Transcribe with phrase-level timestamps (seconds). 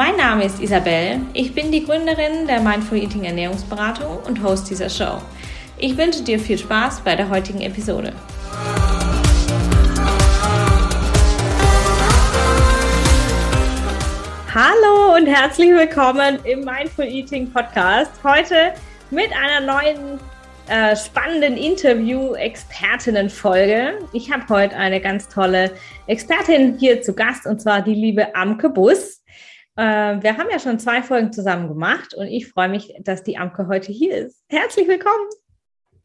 [0.00, 4.88] Mein Name ist Isabel, ich bin die Gründerin der Mindful Eating Ernährungsberatung und Host dieser
[4.88, 5.20] Show.
[5.76, 8.14] Ich wünsche dir viel Spaß bei der heutigen Episode.
[14.54, 18.12] Hallo und herzlich willkommen im Mindful Eating Podcast.
[18.24, 18.72] Heute
[19.10, 20.18] mit einer neuen
[20.70, 23.98] äh, spannenden Interview-Expertinnen-Folge.
[24.14, 25.72] Ich habe heute eine ganz tolle
[26.06, 29.19] Expertin hier zu Gast und zwar die liebe Amke Bus.
[29.76, 33.38] Äh, wir haben ja schon zwei Folgen zusammen gemacht und ich freue mich, dass die
[33.38, 34.42] Amke heute hier ist.
[34.48, 35.28] Herzlich willkommen.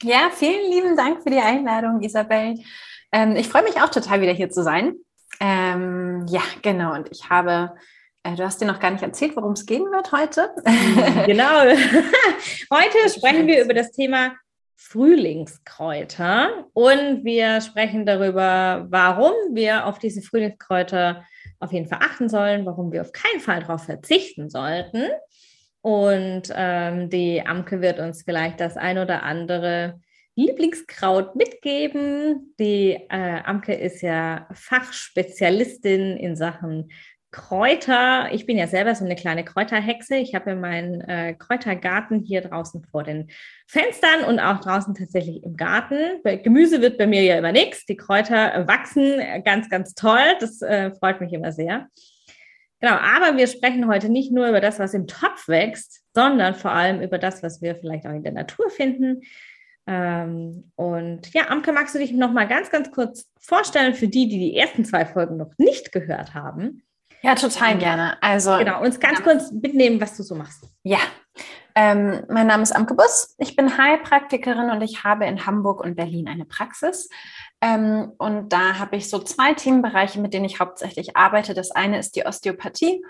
[0.03, 2.55] Ja, vielen lieben Dank für die Einladung, Isabel.
[3.11, 4.95] Ähm, ich freue mich auch total wieder hier zu sein.
[5.39, 6.93] Ähm, ja, genau.
[6.93, 7.75] Und ich habe,
[8.23, 10.52] äh, du hast dir noch gar nicht erzählt, worum es gehen wird heute.
[11.25, 11.61] genau.
[12.71, 14.33] heute sprechen wir über das Thema
[14.75, 21.23] Frühlingskräuter und wir sprechen darüber, warum wir auf diese Frühlingskräuter
[21.59, 25.03] auf jeden Fall achten sollen, warum wir auf keinen Fall darauf verzichten sollten.
[25.81, 30.00] Und ähm, die Amke wird uns vielleicht das ein oder andere
[30.36, 32.56] Lieblingskraut mitgeben.
[32.59, 36.89] Die äh, Amke ist ja Fachspezialistin in Sachen
[37.36, 38.30] Kräuter.
[38.31, 40.16] Ich bin ja selber so eine kleine Kräuterhexe.
[40.16, 43.30] Ich habe ja meinen äh, Kräutergarten hier draußen vor den
[43.67, 46.22] Fenstern und auch draußen tatsächlich im Garten.
[46.23, 47.86] Gemüse wird bei mir ja immer nichts.
[47.88, 50.23] Die Kräuter wachsen ganz, ganz toll.
[50.39, 51.89] Das äh, freut mich immer sehr.
[52.80, 56.72] Genau, aber wir sprechen heute nicht nur über das, was im Topf wächst, sondern vor
[56.72, 59.23] allem über das, was wir vielleicht auch in der Natur finden.
[59.87, 64.30] Ähm, und ja, Amke, magst du dich noch mal ganz, ganz kurz vorstellen für die,
[64.30, 66.81] die die ersten zwei Folgen noch nicht gehört haben?
[67.21, 68.17] Ja, total gerne.
[68.21, 70.64] Also genau, uns ganz kurz mitnehmen, was du so machst.
[70.83, 70.99] Ja,
[71.77, 73.36] ähm, mein Name ist Amke Bus.
[73.37, 77.09] Ich bin Heilpraktikerin und ich habe in Hamburg und Berlin eine Praxis.
[77.59, 81.54] Ähm, und da habe ich so zwei Themenbereiche, mit denen ich hauptsächlich arbeite.
[81.54, 83.04] Das eine ist die Osteopathie.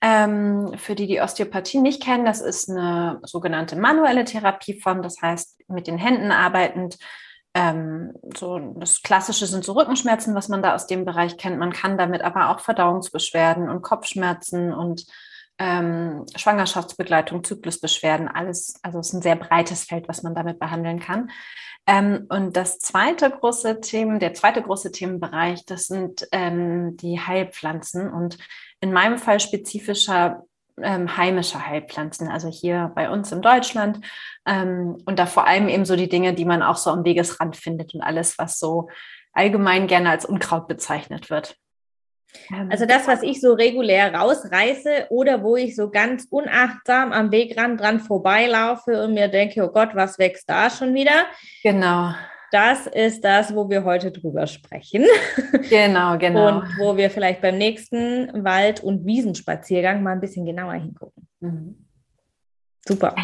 [0.00, 5.60] Ähm, für die die Osteopathie nicht kennen, das ist eine sogenannte manuelle Therapieform, das heißt
[5.68, 6.98] mit den Händen arbeitend
[7.58, 11.58] ähm, so das Klassische sind so Rückenschmerzen, was man da aus dem Bereich kennt.
[11.58, 15.06] Man kann damit aber auch Verdauungsbeschwerden und Kopfschmerzen und
[15.58, 21.00] ähm, Schwangerschaftsbegleitung, Zyklusbeschwerden, alles, also es ist ein sehr breites Feld, was man damit behandeln
[21.00, 21.32] kann.
[21.88, 28.08] Ähm, und das zweite große Thema, der zweite große Themenbereich, das sind ähm, die Heilpflanzen
[28.08, 28.38] und
[28.80, 30.44] in meinem Fall spezifischer
[30.82, 34.00] ähm, heimische Heilpflanzen, also hier bei uns in Deutschland.
[34.46, 37.56] Ähm, und da vor allem eben so die Dinge, die man auch so am Wegesrand
[37.56, 38.88] findet und alles, was so
[39.32, 41.56] allgemein gerne als Unkraut bezeichnet wird.
[42.50, 47.30] Ähm, also das, was ich so regulär rausreiße oder wo ich so ganz unachtsam am
[47.32, 51.26] Wegrand dran vorbeilaufe und mir denke, oh Gott, was wächst da schon wieder?
[51.62, 52.12] Genau.
[52.50, 55.04] Das ist das, wo wir heute drüber sprechen.
[55.70, 56.48] Genau, genau.
[56.48, 61.28] Und wo wir vielleicht beim nächsten Wald- und Wiesenspaziergang mal ein bisschen genauer hingucken.
[61.40, 61.86] Mhm.
[62.86, 63.14] Super.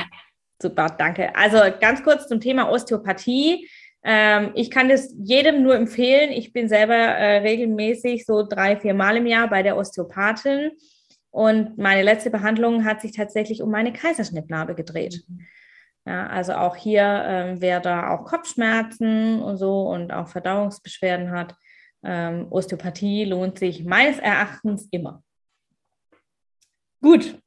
[0.61, 1.35] Super, danke.
[1.35, 3.69] Also ganz kurz zum Thema Osteopathie.
[4.03, 6.33] Ähm, ich kann das jedem nur empfehlen.
[6.33, 10.73] Ich bin selber äh, regelmäßig so drei, vier Mal im Jahr bei der Osteopathin.
[11.31, 15.25] Und meine letzte Behandlung hat sich tatsächlich um meine Kaiserschnittnarbe gedreht.
[15.27, 15.41] Mhm.
[16.07, 21.55] Ja, also auch hier, ähm, wer da auch Kopfschmerzen und so und auch Verdauungsbeschwerden hat,
[22.05, 25.23] ähm, Osteopathie lohnt sich meines Erachtens immer.
[27.01, 27.39] Gut,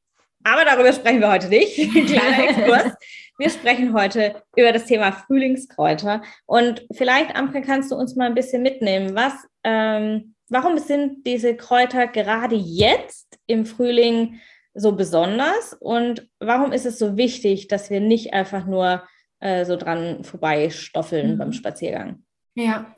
[0.43, 1.75] aber darüber sprechen wir heute nicht.
[1.91, 2.93] Kleiner Exkurs.
[3.37, 6.23] Wir sprechen heute über das Thema Frühlingskräuter.
[6.45, 9.13] Und vielleicht, Amke, kannst du uns mal ein bisschen mitnehmen.
[9.13, 14.39] Was, ähm, warum sind diese Kräuter gerade jetzt im Frühling
[14.77, 19.03] so besonders und warum ist es so wichtig, dass wir nicht einfach nur
[19.39, 21.37] äh, so dran vorbeistoffeln mhm.
[21.37, 22.23] beim Spaziergang?
[22.53, 22.95] Ja,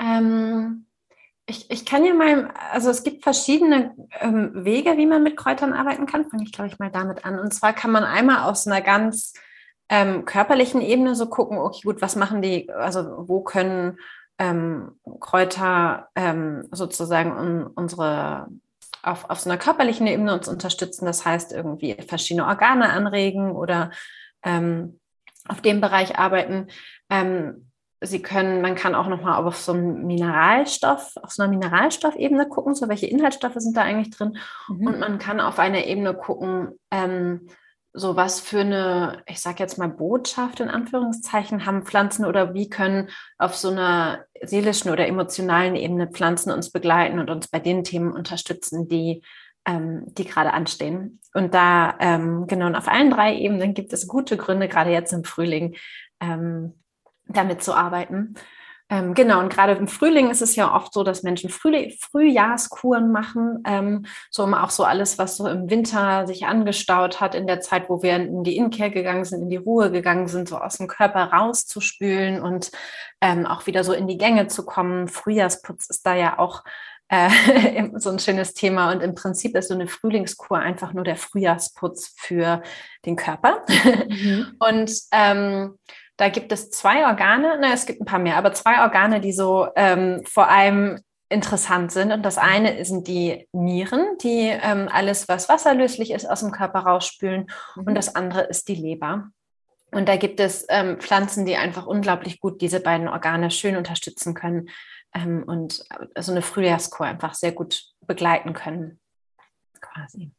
[0.00, 0.86] ähm,
[1.46, 5.72] ich, ich kann ja mal, also es gibt verschiedene ähm, Wege, wie man mit Kräutern
[5.72, 6.30] arbeiten kann.
[6.30, 7.38] Fange ich, glaube ich, mal damit an.
[7.38, 9.34] Und zwar kann man einmal aus einer ganz
[9.88, 13.98] ähm, körperlichen Ebene so gucken, okay, gut, was machen die, also wo können
[14.38, 18.48] ähm, Kräuter ähm, sozusagen un, unsere
[19.02, 21.06] auf, auf so einer körperlichen Ebene uns unterstützen.
[21.06, 23.90] Das heißt, irgendwie verschiedene Organe anregen oder
[24.42, 25.00] ähm,
[25.48, 26.68] auf dem Bereich arbeiten.
[27.08, 27.66] Ähm,
[28.02, 32.74] Sie können, man kann auch nochmal auf so einem Mineralstoff, auf so einer Mineralstoffebene gucken,
[32.74, 34.38] so welche Inhaltsstoffe sind da eigentlich drin.
[34.68, 34.86] Mhm.
[34.86, 37.48] Und man kann auf einer Ebene gucken, ähm,
[37.92, 42.68] so was für eine, ich sage jetzt mal Botschaft in Anführungszeichen haben Pflanzen oder wie
[42.68, 43.08] können
[43.38, 48.12] auf so einer seelischen oder emotionalen Ebene Pflanzen uns begleiten und uns bei den Themen
[48.12, 49.22] unterstützen, die,
[49.66, 51.20] ähm, die gerade anstehen.
[51.34, 55.12] Und da, ähm, genau, und auf allen drei Ebenen gibt es gute Gründe, gerade jetzt
[55.12, 55.76] im Frühling,
[56.20, 56.74] ähm,
[57.26, 58.34] damit zu arbeiten.
[58.92, 63.12] Ähm, genau, und gerade im Frühling ist es ja oft so, dass Menschen Früh Frühjahrskuren
[63.12, 67.46] machen, ähm, so um auch so alles, was so im Winter sich angestaut hat, in
[67.46, 70.58] der Zeit, wo wir in die Inkehr gegangen sind, in die Ruhe gegangen sind, so
[70.58, 72.72] aus dem Körper rauszuspülen und
[73.20, 75.06] ähm, auch wieder so in die Gänge zu kommen.
[75.06, 76.64] Frühjahrsputz ist da ja auch
[77.10, 78.90] äh, so ein schönes Thema.
[78.92, 82.62] Und im Prinzip ist so eine Frühlingskur einfach nur der Frühjahrsputz für
[83.04, 83.62] den Körper.
[84.08, 84.56] Mhm.
[84.58, 85.78] Und ähm,
[86.20, 89.32] da gibt es zwei Organe, ne, es gibt ein paar mehr, aber zwei Organe, die
[89.32, 91.00] so ähm, vor allem
[91.30, 92.12] interessant sind.
[92.12, 96.80] Und das eine sind die Nieren, die ähm, alles, was wasserlöslich ist, aus dem Körper
[96.80, 97.46] rausspülen.
[97.76, 97.84] Mhm.
[97.84, 99.30] Und das andere ist die Leber.
[99.92, 104.34] Und da gibt es ähm, Pflanzen, die einfach unglaublich gut diese beiden Organe schön unterstützen
[104.34, 104.68] können
[105.14, 105.84] ähm, und
[106.18, 109.00] so eine Frühjahrskur einfach sehr gut begleiten können.
[109.80, 110.32] Quasi.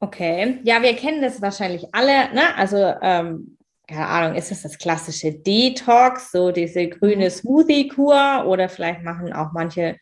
[0.00, 2.32] Okay, ja, wir kennen das wahrscheinlich alle.
[2.34, 2.54] Ne?
[2.56, 3.57] Also ähm,
[3.88, 7.30] keine Ahnung, ist es das klassische Detox, so diese grüne mhm.
[7.30, 9.96] Smoothie-Kur oder vielleicht machen auch manche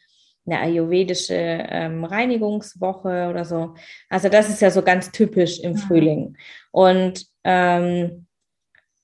[0.44, 3.74] eine ayurvedische ähm, Reinigungswoche oder so.
[4.08, 6.36] Also das ist ja so ganz typisch im Frühling.
[6.70, 8.26] Und ähm,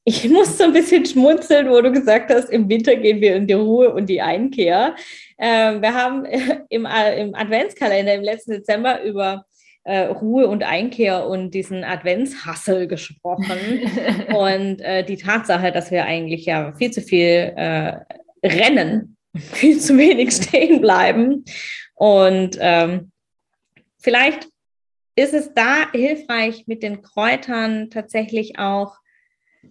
[0.04, 3.46] ich muss so ein bisschen schmunzeln, wo du gesagt hast, im Winter gehen wir in
[3.46, 4.94] die Ruhe und die Einkehr.
[5.38, 6.24] Ähm, wir haben
[6.68, 9.44] im, im Adventskalender im letzten Dezember über
[9.84, 13.58] äh, Ruhe und Einkehr und diesen Adventshassel gesprochen.
[14.34, 17.96] und äh, die Tatsache, dass wir eigentlich ja viel zu viel äh,
[18.44, 21.44] rennen, viel zu wenig stehen bleiben.
[21.94, 23.12] Und ähm,
[23.98, 24.48] vielleicht
[25.14, 28.96] ist es da hilfreich, mit den Kräutern tatsächlich auch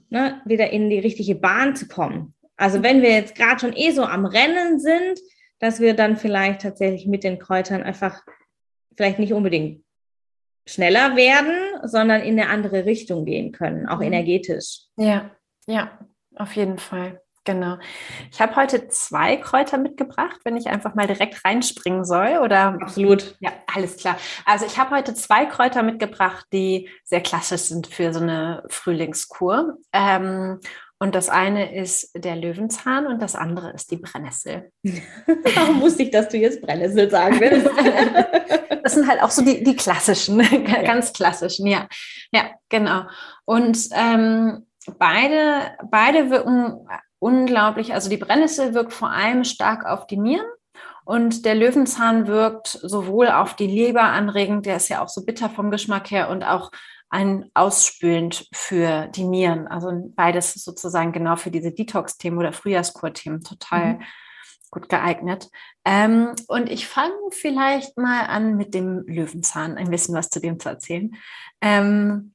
[0.09, 2.33] ne, wieder in die richtige Bahn zu kommen.
[2.57, 5.19] Also wenn wir jetzt gerade schon eh so am Rennen sind,
[5.59, 8.21] dass wir dann vielleicht tatsächlich mit den Kräutern einfach
[8.95, 9.83] vielleicht nicht unbedingt
[10.65, 14.13] schneller werden, sondern in eine andere Richtung gehen können, auch mhm.
[14.13, 14.81] energetisch.
[14.97, 15.31] Ja,
[15.67, 15.99] ja,
[16.35, 17.21] auf jeden Fall.
[17.43, 17.77] Genau.
[18.31, 22.77] Ich habe heute zwei Kräuter mitgebracht, wenn ich einfach mal direkt reinspringen soll, oder?
[22.79, 23.35] Absolut.
[23.39, 24.15] Ja, alles klar.
[24.45, 29.77] Also ich habe heute zwei Kräuter mitgebracht, die sehr klassisch sind für so eine Frühlingskur.
[29.91, 30.59] Ähm,
[31.01, 34.71] und das eine ist der Löwenzahn und das andere ist die Brennnessel.
[35.55, 37.65] Warum wusste ich, dass du jetzt Brennnessel sagen willst?
[38.83, 40.37] das sind halt auch so die, die klassischen,
[40.85, 41.87] ganz klassischen, ja.
[42.31, 43.05] Ja, genau.
[43.45, 44.67] Und ähm,
[44.99, 46.87] beide, beide wirken
[47.17, 50.45] unglaublich, also die Brennnessel wirkt vor allem stark auf die Nieren
[51.03, 55.49] und der Löwenzahn wirkt sowohl auf die Leber anregend, der ist ja auch so bitter
[55.49, 56.69] vom Geschmack her und auch
[57.11, 59.67] ein ausspülend für die Nieren.
[59.67, 64.03] Also beides sozusagen genau für diese Detox-Themen oder Frühjahrskur-Themen total mhm.
[64.71, 65.49] gut geeignet.
[65.83, 70.59] Ähm, und ich fange vielleicht mal an mit dem Löwenzahn, ein bisschen was zu dem
[70.59, 71.13] zu erzählen.
[71.59, 72.33] Ähm,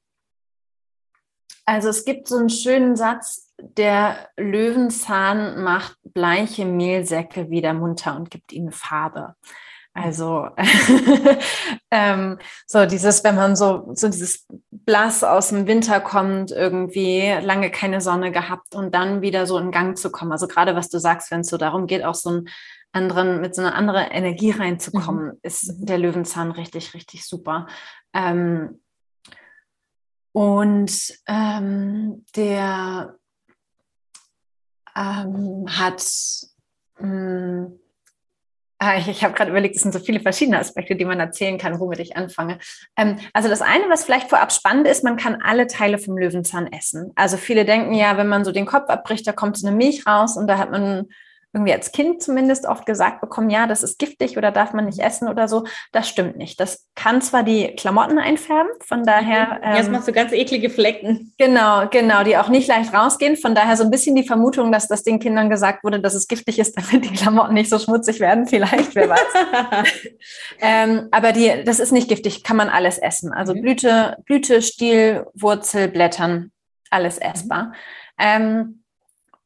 [1.65, 8.31] also es gibt so einen schönen Satz, der Löwenzahn macht bleiche Mehlsäcke wieder munter und
[8.31, 9.35] gibt ihnen Farbe.
[9.97, 10.51] Also
[11.91, 17.71] ähm, so dieses, wenn man so, so dieses Blass aus dem Winter kommt, irgendwie lange
[17.71, 20.33] keine Sonne gehabt und dann wieder so in Gang zu kommen.
[20.33, 22.49] Also gerade was du sagst, wenn es so darum geht, auch so einen
[22.93, 25.39] anderen, mit so einer anderen Energie reinzukommen, mhm.
[25.41, 27.67] ist der Löwenzahn richtig, richtig super.
[28.13, 28.83] Ähm,
[30.33, 30.93] und
[31.27, 33.17] ähm, der
[34.95, 36.05] ähm, hat
[36.99, 37.86] mh, Ah,
[38.99, 41.81] ich, ich habe gerade überlegt, es sind so viele verschiedene Aspekte, die man erzählen kann,
[41.81, 42.59] womit ich anfange.
[42.97, 46.71] Ähm, also das eine, was vielleicht vorab spannend ist, man kann alle Teile vom Löwenzahn
[46.73, 47.13] essen.
[47.15, 50.07] Also viele denken ja, wenn man so den Kopf abbricht, da kommt so eine Milch
[50.07, 51.09] raus und da hat man
[51.57, 54.99] irgendwie als Kind zumindest oft gesagt bekommen, ja, das ist giftig oder darf man nicht
[54.99, 55.65] essen oder so.
[55.91, 56.61] Das stimmt nicht.
[56.61, 59.61] Das kann zwar die Klamotten einfärben, von daher.
[59.63, 61.33] Ähm, Jetzt machst du ganz eklige Flecken.
[61.39, 63.39] Genau, genau, die auch nicht leicht rausgehen.
[63.39, 66.29] Von daher so ein bisschen die Vermutung, dass das den Kindern gesagt wurde, dass es
[66.29, 69.87] giftig ist, damit die Klamotten nicht so schmutzig werden, vielleicht, wer weiß.
[70.61, 73.33] ähm, aber die, das ist nicht giftig, kann man alles essen.
[73.33, 73.63] Also mhm.
[73.63, 76.51] Blüte, Blüte, Stiel, Wurzel, Blättern,
[76.91, 77.65] alles essbar.
[77.65, 77.73] Mhm.
[78.19, 78.83] Ähm,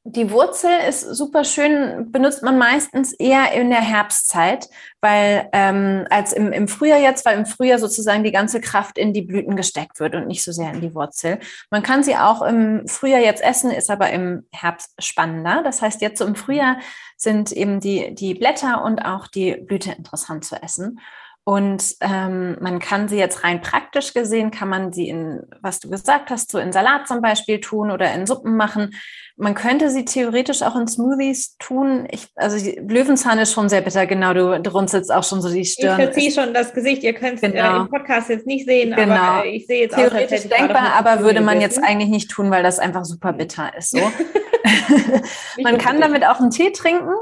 [0.04, 4.66] die Wurzel ist super schön, benutzt man meistens eher in der Herbstzeit,
[5.02, 9.12] weil ähm, als im, im Frühjahr jetzt, weil im Frühjahr sozusagen die ganze Kraft in
[9.12, 11.38] die Blüten gesteckt wird und nicht so sehr in die Wurzel.
[11.70, 15.62] Man kann sie auch im Frühjahr jetzt essen, ist aber im Herbst spannender.
[15.62, 16.78] Das heißt, jetzt im Frühjahr
[17.18, 20.98] sind eben die, die Blätter und auch die Blüte interessant zu essen.
[21.44, 25.90] Und ähm, man kann sie jetzt rein praktisch gesehen, kann man sie in, was du
[25.90, 28.94] gesagt hast, so in Salat zum Beispiel tun oder in Suppen machen.
[29.40, 32.06] Man könnte sie theoretisch auch in Smoothies tun.
[32.10, 34.34] Ich, also Löwenzahn ist schon sehr bitter, genau.
[34.34, 35.98] Du, du runzelst auch schon so die Stirn.
[35.98, 37.02] Ich verziehe schon das Gesicht.
[37.02, 37.78] Ihr könnt es genau.
[37.78, 39.14] äh, im Podcast jetzt nicht sehen, genau.
[39.14, 42.50] aber äh, ich sehe jetzt theoretisch aus, denkbar, aber würde man jetzt eigentlich nicht tun,
[42.50, 43.96] weil das einfach super bitter ist.
[45.56, 45.62] So.
[45.62, 47.14] man kann damit auch einen Tee trinken.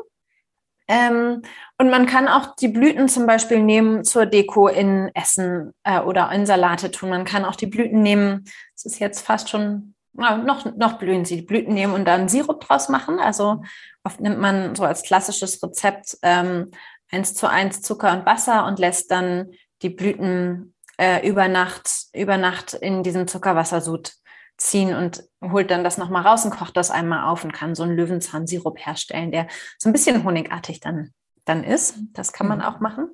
[0.89, 1.43] Ähm,
[1.77, 6.33] und man kann auch die Blüten zum Beispiel nehmen zur Deko in Essen äh, oder
[6.33, 7.11] in Salate tun.
[7.11, 8.45] Man kann auch die Blüten nehmen.
[8.75, 12.61] Es ist jetzt fast schon, noch, noch blühen sie, die Blüten nehmen und dann Sirup
[12.61, 13.19] draus machen.
[13.19, 13.63] Also
[14.05, 16.71] oft nimmt man so als klassisches Rezept ähm,
[17.11, 19.51] 1 zu 1 Zucker und Wasser und lässt dann
[19.83, 24.13] die Blüten äh, über, Nacht, über Nacht in diesem Zuckerwassersud
[24.57, 27.85] ziehen und holt dann das nochmal raus und kocht das einmal auf und kann so
[27.85, 29.47] einen Löwenzahnsirup herstellen, der
[29.79, 31.13] so ein bisschen honigartig dann,
[31.45, 31.97] dann ist.
[32.13, 32.65] Das kann man mhm.
[32.65, 33.09] auch machen.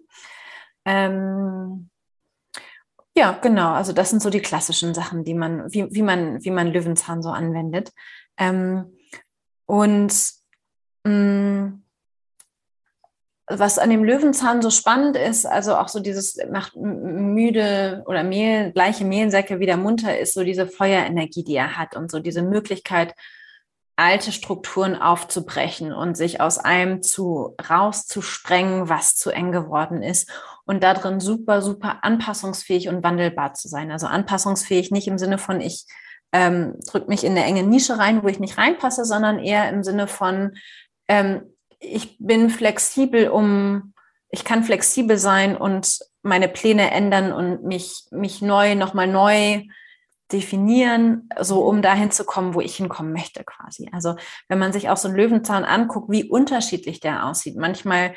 [0.87, 1.91] Ähm,
[3.17, 3.73] ja, genau.
[3.73, 7.23] Also das sind so die klassischen Sachen, die man, wie, wie man, wie man Löwenzahn
[7.23, 7.93] so anwendet.
[8.37, 8.93] Ähm,
[9.67, 10.13] und
[11.05, 11.85] mh, mm,
[13.47, 18.73] was an dem Löwenzahn so spannend ist, also auch so dieses macht müde oder Mehl,
[18.73, 23.15] gleiche Mehlsäcke wieder munter ist, so diese Feuerenergie, die er hat und so diese Möglichkeit,
[23.97, 30.31] alte Strukturen aufzubrechen und sich aus einem zu rauszusprengen, was zu eng geworden ist
[30.67, 33.91] und darin super, super anpassungsfähig und wandelbar zu sein.
[33.91, 35.87] Also anpassungsfähig nicht im Sinne von ich
[36.33, 39.85] ähm, drücke mich in eine enge Nische rein, wo ich nicht reinpasse, sondern eher im
[39.85, 40.57] Sinne von
[41.09, 41.43] ähm,
[41.79, 43.95] ich bin flexibel, um,
[44.31, 49.63] ich kann flexibel sein und meine Pläne ändern und mich, mich neu, nochmal neu
[50.33, 53.91] definieren, so um dahin zu kommen, wo ich hinkommen möchte quasi.
[53.93, 54.17] Also
[54.49, 57.57] wenn man sich auch so einen Löwenzahn anguckt, wie unterschiedlich der aussieht.
[57.57, 58.15] Manchmal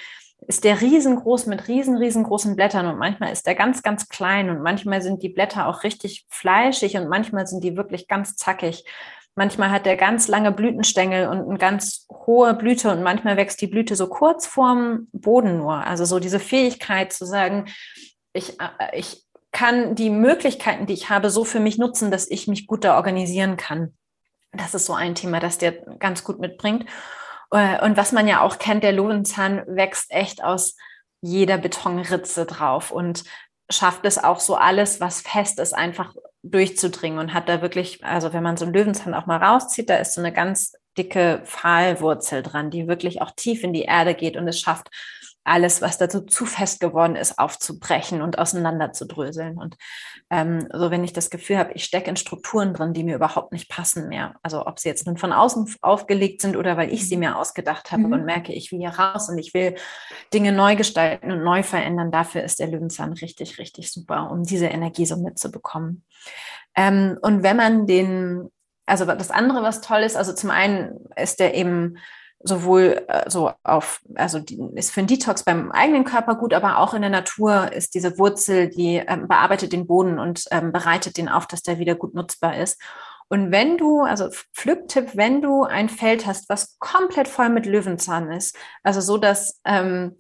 [0.48, 4.62] ist der riesengroß mit riesen, riesengroßen Blättern und manchmal ist der ganz, ganz klein und
[4.62, 8.86] manchmal sind die Blätter auch richtig fleischig und manchmal sind die wirklich ganz zackig.
[9.36, 13.68] Manchmal hat der ganz lange Blütenstängel und eine ganz hohe Blüte und manchmal wächst die
[13.68, 15.76] Blüte so kurz vorm Boden nur.
[15.76, 17.66] Also so diese Fähigkeit zu sagen,
[18.32, 22.48] ich, äh, ich kann die Möglichkeiten, die ich habe, so für mich nutzen, dass ich
[22.48, 23.94] mich gut da organisieren kann.
[24.54, 26.86] Das ist so ein Thema, das der ganz gut mitbringt.
[27.52, 30.76] Äh, und was man ja auch kennt, der Löwenzahn wächst echt aus
[31.22, 33.24] jeder Betonritze drauf und
[33.70, 38.32] schafft es auch so alles, was fest ist, einfach durchzudringen und hat da wirklich, also
[38.34, 42.44] wenn man so einen Löwenzahn auch mal rauszieht, da ist so eine ganz dicke Pfahlwurzel
[42.44, 44.90] dran, die wirklich auch tief in die Erde geht und es schafft,
[45.48, 49.58] alles, was dazu zu fest geworden ist, aufzubrechen und auseinanderzudröseln.
[49.58, 49.78] Und
[50.30, 53.54] ähm, so, wenn ich das Gefühl habe, ich stecke in Strukturen drin, die mir überhaupt
[53.54, 57.08] nicht passen mehr, also ob sie jetzt nun von außen aufgelegt sind oder weil ich
[57.08, 58.14] sie mir ausgedacht habe mhm.
[58.14, 59.76] und merke, ich will hier raus und ich will
[60.34, 64.68] Dinge neu gestalten und neu verändern, dafür ist der Löwenzahn richtig, richtig super, um diese
[64.68, 66.04] Energie so mitzubekommen.
[66.76, 68.50] Ähm, und wenn man den,
[68.86, 71.98] also das andere, was toll ist, also zum einen ist der eben
[72.40, 76.94] sowohl so auf, also die, ist für einen Detox beim eigenen Körper gut, aber auch
[76.94, 81.30] in der Natur ist diese Wurzel, die ähm, bearbeitet den Boden und ähm, bereitet den
[81.30, 82.80] auf, dass der wieder gut nutzbar ist.
[83.30, 88.32] Und wenn du, also Pflücktipp, wenn du ein Feld hast, was komplett voll mit Löwenzahn
[88.32, 90.16] ist, also so, dass ähm,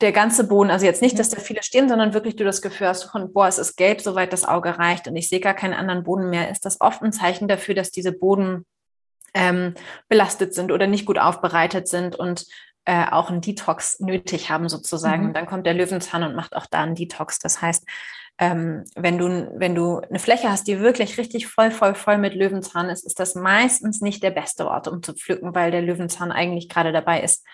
[0.00, 2.86] der ganze Boden, also jetzt nicht, dass da viele stehen, sondern wirklich du das Gefühl
[2.86, 5.74] hast von, boah, es ist gelb, soweit das Auge reicht und ich sehe gar keinen
[5.74, 8.64] anderen Boden mehr, ist das oft ein Zeichen dafür, dass diese Boden
[9.38, 9.74] ähm,
[10.08, 12.46] belastet sind oder nicht gut aufbereitet sind und
[12.84, 15.22] äh, auch einen Detox nötig haben sozusagen.
[15.22, 15.28] Mhm.
[15.28, 17.38] Und dann kommt der Löwenzahn und macht auch da einen Detox.
[17.38, 17.86] Das heißt,
[18.38, 22.34] ähm, wenn du, wenn du eine Fläche hast, die wirklich richtig voll, voll, voll mit
[22.34, 26.32] Löwenzahn ist, ist das meistens nicht der beste Ort, um zu pflücken, weil der Löwenzahn
[26.32, 27.44] eigentlich gerade dabei ist,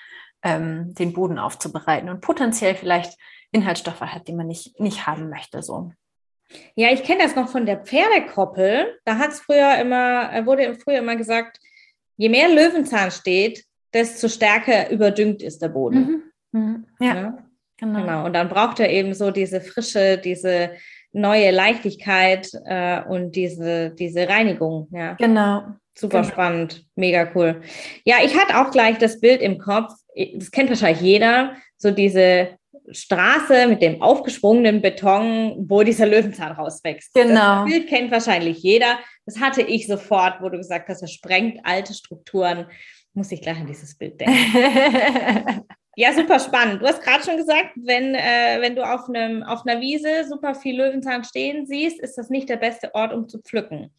[0.42, 3.18] ähm, den Boden aufzubereiten und potenziell vielleicht
[3.50, 5.62] Inhaltsstoffe hat, die man nicht, nicht haben möchte.
[5.62, 5.92] So.
[6.74, 9.00] Ja, ich kenne das noch von der Pferdekoppel.
[9.04, 11.58] Da hat es früher immer, äh, wurde früher immer gesagt,
[12.16, 16.22] je mehr Löwenzahn steht, desto stärker überdüngt ist der Boden.
[16.52, 16.60] Mhm.
[16.60, 16.86] Mhm.
[17.00, 17.38] Ja, ja,
[17.78, 18.00] Genau.
[18.00, 18.24] genau.
[18.26, 20.70] Und dann braucht er eben so diese Frische, diese
[21.12, 24.88] neue Leichtigkeit äh, und diese, diese Reinigung.
[24.90, 25.14] Ja.
[25.14, 25.62] Genau.
[25.96, 26.32] Super genau.
[26.32, 27.60] spannend, mega cool.
[28.04, 29.92] Ja, ich hatte auch gleich das Bild im Kopf,
[30.34, 32.58] das kennt wahrscheinlich jeder, so diese
[32.90, 37.14] Straße mit dem aufgesprungenen Beton, wo dieser Löwenzahn rauswächst.
[37.14, 37.64] Genau.
[37.64, 38.98] Das Bild kennt wahrscheinlich jeder.
[39.24, 42.66] Das hatte ich sofort, wo du gesagt hast, es sprengt alte Strukturen.
[43.14, 44.34] Muss ich gleich an dieses Bild denken.
[45.96, 46.82] ja, super spannend.
[46.82, 50.54] Du hast gerade schon gesagt, wenn, äh, wenn du auf, einem, auf einer Wiese super
[50.54, 53.92] viel Löwenzahn stehen siehst, ist das nicht der beste Ort, um zu pflücken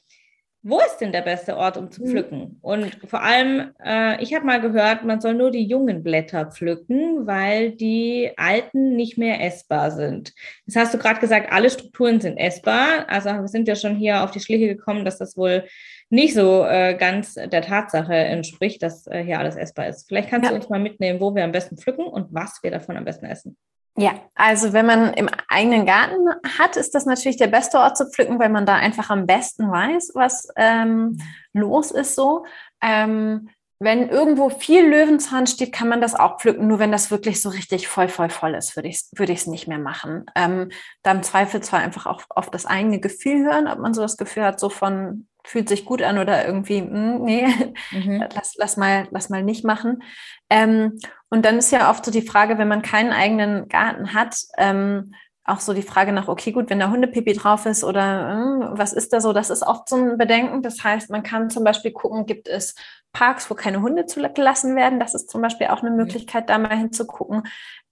[0.68, 2.08] wo ist denn der beste Ort, um zu mhm.
[2.08, 2.58] pflücken?
[2.62, 7.28] Und vor allem, äh, ich habe mal gehört, man soll nur die jungen Blätter pflücken,
[7.28, 10.34] weil die alten nicht mehr essbar sind.
[10.66, 13.08] Das hast du gerade gesagt, alle Strukturen sind essbar.
[13.08, 15.66] Also wir sind ja schon hier auf die Schliche gekommen, dass das wohl
[16.10, 20.08] nicht so äh, ganz der Tatsache entspricht, dass äh, hier alles essbar ist.
[20.08, 20.50] Vielleicht kannst ja.
[20.50, 23.28] du uns mal mitnehmen, wo wir am besten pflücken und was wir davon am besten
[23.28, 23.56] essen.
[23.98, 26.28] Ja, also wenn man im eigenen Garten
[26.60, 29.72] hat, ist das natürlich der beste Ort zu pflücken, weil man da einfach am besten
[29.72, 31.18] weiß, was ähm,
[31.54, 32.46] los ist so.
[32.82, 33.50] Ähm,
[33.80, 36.68] wenn irgendwo viel Löwenzahn steht, kann man das auch pflücken.
[36.68, 39.68] Nur wenn das wirklich so richtig voll, voll, voll ist, würde ich es würde nicht
[39.68, 40.26] mehr machen.
[40.36, 40.72] Ähm,
[41.04, 44.18] da im Zweifel zwar einfach auch auf das eigene Gefühl hören, ob man so das
[44.18, 47.48] Gefühl hat, so von fühlt sich gut an oder irgendwie, mh, hm, nee,
[47.92, 48.24] mhm.
[48.36, 50.04] lass, lass, mal, lass mal nicht machen.
[50.50, 51.00] Ähm,
[51.30, 55.14] und dann ist ja oft so die Frage, wenn man keinen eigenen Garten hat, ähm,
[55.48, 58.94] auch so die Frage nach, okay, gut, wenn da Hundepipi drauf ist oder äh, was
[58.94, 60.64] ist da so, das ist oft so ein Bedenken.
[60.64, 62.74] Das heißt, man kann zum Beispiel gucken, gibt es
[63.14, 65.00] Parks, wo keine Hunde zugelassen werden?
[65.00, 65.98] Das ist zum Beispiel auch eine mhm.
[65.98, 67.44] Möglichkeit, da mal hinzugucken.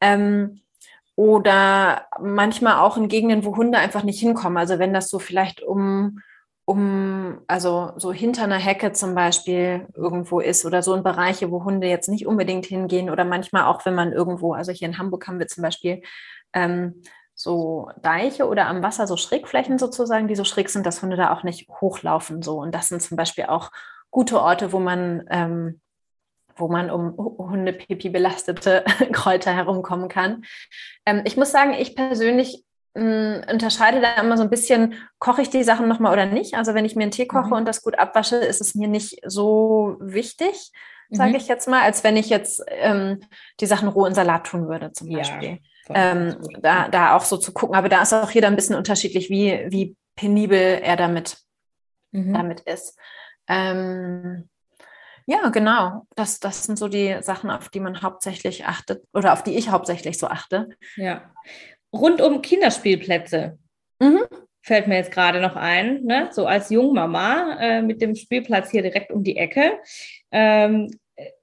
[0.01, 0.61] Ähm,
[1.15, 4.57] oder manchmal auch in Gegenden, wo Hunde einfach nicht hinkommen.
[4.57, 6.19] Also wenn das so vielleicht um
[6.65, 11.63] um, also so hinter einer Hecke zum Beispiel irgendwo ist oder so in Bereiche, wo
[11.63, 15.27] Hunde jetzt nicht unbedingt hingehen oder manchmal auch, wenn man irgendwo, also hier in Hamburg
[15.27, 16.01] haben wir zum Beispiel
[16.53, 17.01] ähm,
[17.35, 21.33] so Deiche oder am Wasser so Schrägflächen sozusagen, die so schräg sind, dass Hunde da
[21.33, 22.59] auch nicht hochlaufen so.
[22.59, 23.71] Und das sind zum Beispiel auch
[24.11, 25.81] gute Orte, wo man ähm,
[26.55, 30.43] wo man um Hundepipi belastete Kräuter herumkommen kann.
[31.05, 32.62] Ähm, ich muss sagen, ich persönlich
[32.95, 36.55] mh, unterscheide da immer so ein bisschen, koche ich die Sachen nochmal oder nicht.
[36.55, 37.53] Also wenn ich mir einen Tee koche mhm.
[37.53, 40.71] und das gut abwasche, ist es mir nicht so wichtig,
[41.09, 41.35] sage mhm.
[41.35, 43.19] ich jetzt mal, als wenn ich jetzt ähm,
[43.59, 45.59] die Sachen roh in Salat tun würde zum Beispiel.
[45.89, 47.75] Ja, ähm, da, da auch so zu gucken.
[47.75, 51.37] Aber da ist auch jeder ein bisschen unterschiedlich, wie, wie penibel er damit,
[52.11, 52.33] mhm.
[52.33, 52.97] damit ist.
[53.47, 54.49] Ähm,
[55.25, 56.05] ja, genau.
[56.15, 59.69] Das, das sind so die Sachen, auf die man hauptsächlich achtet oder auf die ich
[59.69, 60.69] hauptsächlich so achte.
[60.95, 61.31] Ja
[61.93, 63.57] rund um Kinderspielplätze.
[63.99, 64.19] Mhm.
[64.61, 66.29] Fällt mir jetzt gerade noch ein, ne?
[66.31, 69.73] so als Jungmama äh, mit dem Spielplatz hier direkt um die Ecke.
[70.31, 70.89] Ähm,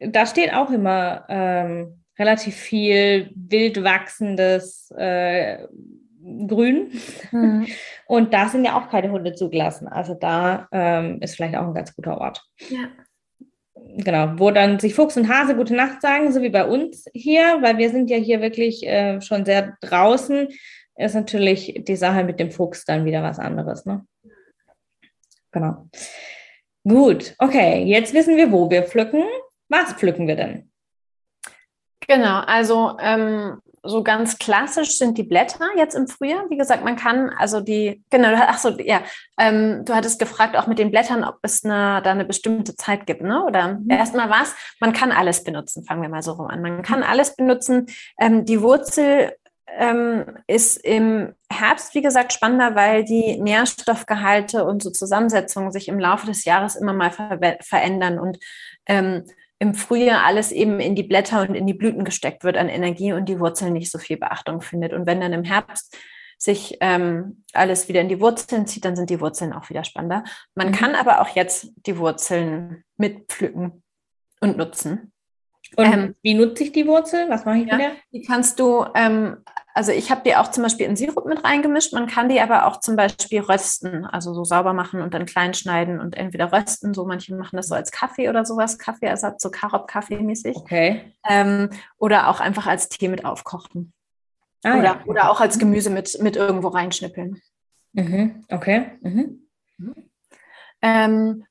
[0.00, 5.66] da steht auch immer ähm, relativ viel wild wachsendes äh,
[6.46, 6.92] Grün.
[7.30, 7.66] Mhm.
[8.06, 9.86] Und da sind ja auch keine Hunde zugelassen.
[9.86, 12.42] Also da ähm, ist vielleicht auch ein ganz guter Ort.
[12.68, 12.88] Ja
[13.96, 17.58] genau, wo dann sich Fuchs und Hase gute Nacht sagen, so wie bei uns hier,
[17.60, 20.48] weil wir sind ja hier wirklich äh, schon sehr draußen,
[20.96, 23.86] ist natürlich die Sache mit dem Fuchs dann wieder was anderes.
[23.86, 24.06] Ne?
[25.52, 25.88] Genau.
[26.84, 29.24] Gut, okay, jetzt wissen wir, wo wir pflücken.
[29.68, 30.70] Was pflücken wir denn?
[32.06, 36.48] Genau, also ähm, so ganz klassisch sind die Blätter jetzt im Frühjahr.
[36.50, 39.00] Wie gesagt, man kann also die, genau, ach so, ja,
[39.38, 43.06] ähm, du hattest gefragt auch mit den Blättern, ob es eine, da eine bestimmte Zeit
[43.06, 43.44] gibt, ne?
[43.44, 43.90] Oder mhm.
[43.90, 44.54] erstmal was?
[44.80, 46.60] Man kann alles benutzen, fangen wir mal so rum an.
[46.60, 47.86] Man kann alles benutzen.
[48.18, 49.32] Ähm, die Wurzel
[49.78, 55.98] ähm, ist im Herbst, wie gesagt, spannender, weil die Nährstoffgehalte und so Zusammensetzungen sich im
[55.98, 58.38] Laufe des Jahres immer mal ver verändern und
[58.86, 59.24] ähm,
[59.60, 63.12] im Frühjahr alles eben in die Blätter und in die Blüten gesteckt wird an Energie
[63.12, 64.94] und die Wurzel nicht so viel Beachtung findet.
[64.94, 65.96] Und wenn dann im Herbst
[66.38, 70.24] sich ähm, alles wieder in die Wurzeln zieht, dann sind die Wurzeln auch wieder spannender.
[70.54, 70.72] Man mhm.
[70.72, 73.82] kann aber auch jetzt die Wurzeln mitpflücken
[74.40, 75.12] und nutzen.
[75.76, 77.28] Und ähm, wie nutze ich die Wurzel?
[77.28, 77.92] Was mache ich ja, wieder?
[78.12, 79.44] Die kannst du, ähm,
[79.80, 81.94] also ich habe die auch zum Beispiel in Sirup mit reingemischt.
[81.94, 85.54] Man kann die aber auch zum Beispiel rösten, also so sauber machen und dann klein
[85.54, 86.92] schneiden und entweder rösten.
[86.92, 90.54] So manche machen das so als Kaffee oder sowas, Kaffeeersatz, so Karob-Kaffee mäßig.
[90.54, 91.14] Okay.
[91.26, 93.94] Ähm, oder auch einfach als Tee mit aufkochen.
[94.64, 95.04] Ah, oder, ja.
[95.06, 97.40] oder auch als Gemüse mit, mit irgendwo reinschnippeln.
[97.94, 98.44] Mhm.
[98.50, 98.98] Okay.
[99.00, 99.48] Mhm.
[100.82, 101.46] Ähm,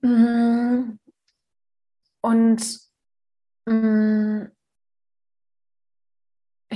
[0.00, 0.98] mm,
[2.22, 2.86] und
[3.66, 4.52] Mm.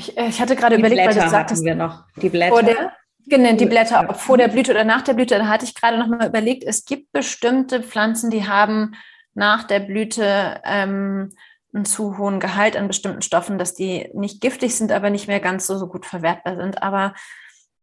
[0.00, 2.04] Ich, äh, ich hatte gerade überlegt, Blätter weil du sagtest, wir noch.
[2.16, 2.52] Die Blätter.
[2.52, 2.92] Vor der,
[3.26, 4.14] genau, die Blätter ja.
[4.14, 5.38] vor der Blüte oder nach der Blüte.
[5.38, 8.94] Da hatte ich gerade noch mal überlegt, es gibt bestimmte Pflanzen, die haben
[9.34, 11.30] nach der Blüte ähm,
[11.72, 15.40] einen zu hohen Gehalt an bestimmten Stoffen, dass die nicht giftig sind, aber nicht mehr
[15.40, 16.82] ganz so, so gut verwertbar sind.
[16.82, 17.14] Aber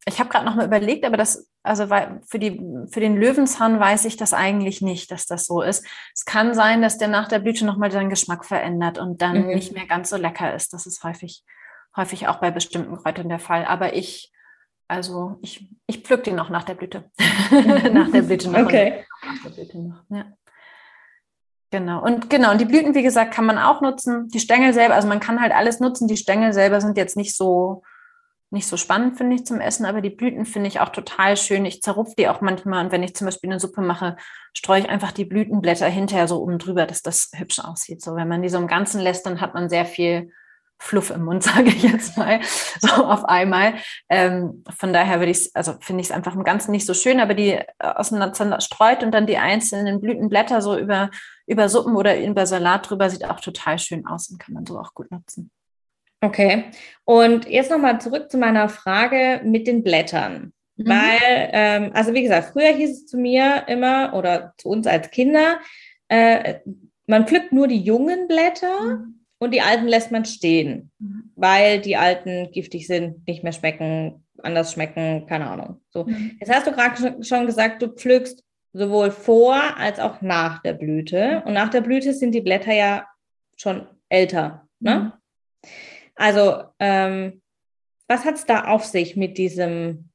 [0.08, 1.88] ich habe gerade noch mal überlegt, aber das, also
[2.26, 5.86] für, die, für den Löwenzahn weiß ich das eigentlich nicht, dass das so ist.
[6.16, 9.44] Es kann sein, dass der nach der Blüte noch mal seinen Geschmack verändert und dann
[9.44, 9.54] mhm.
[9.54, 10.74] nicht mehr ganz so lecker ist.
[10.74, 11.44] Das ist häufig,
[11.96, 13.66] häufig auch bei bestimmten Kräutern der Fall.
[13.66, 14.32] Aber ich,
[14.88, 17.12] also ich, ich pflück die noch nach der Blüte.
[17.92, 18.60] nach der Blüte noch.
[18.60, 19.06] Okay.
[19.24, 20.04] Nach der Blüte noch.
[20.10, 20.26] Ja.
[21.70, 22.02] Genau.
[22.02, 24.30] Und genau, und die Blüten, wie gesagt, kann man auch nutzen.
[24.30, 26.08] Die Stängel selber, also man kann halt alles nutzen.
[26.08, 27.84] Die Stängel selber sind jetzt nicht so,
[28.50, 31.66] nicht so spannend, finde ich, zum Essen, aber die Blüten finde ich auch total schön.
[31.66, 34.16] Ich zerrupfe die auch manchmal und wenn ich zum Beispiel eine Suppe mache,
[34.54, 38.02] streue ich einfach die Blütenblätter hinterher so oben drüber, dass das hübsch aussieht.
[38.02, 40.32] So, wenn man die so im Ganzen lässt, dann hat man sehr viel
[40.80, 42.40] Fluff im Mund, sage ich jetzt mal,
[42.80, 43.76] so auf einmal.
[44.10, 47.20] Ähm, von daher würde ich also finde ich es einfach im Ganzen nicht so schön,
[47.20, 51.10] aber die äh, auseinander streut und dann die einzelnen Blütenblätter so über,
[51.46, 54.80] über Suppen oder über Salat drüber sieht auch total schön aus und kann man so
[54.80, 55.52] auch gut nutzen.
[56.22, 56.66] Okay.
[57.06, 60.54] Und jetzt nochmal zurück zu meiner Frage mit den Blättern.
[60.76, 60.90] Mhm.
[60.90, 65.12] Weil, ähm, also wie gesagt, früher hieß es zu mir immer oder zu uns als
[65.12, 65.60] Kinder,
[66.08, 66.56] äh,
[67.06, 68.82] man pflückt nur die jungen Blätter.
[68.82, 71.32] Mhm und die alten lässt man stehen, mhm.
[71.36, 75.82] weil die alten giftig sind, nicht mehr schmecken, anders schmecken, keine Ahnung.
[75.90, 76.06] So.
[76.06, 76.38] Mhm.
[76.40, 81.44] Jetzt hast du gerade schon gesagt, du pflückst sowohl vor als auch nach der Blüte.
[81.46, 83.08] Und nach der Blüte sind die Blätter ja
[83.56, 84.68] schon älter.
[84.80, 85.14] Ne?
[85.64, 85.70] Mhm.
[86.16, 87.42] Also, ähm,
[88.08, 90.10] was hat es da auf sich mit diesem,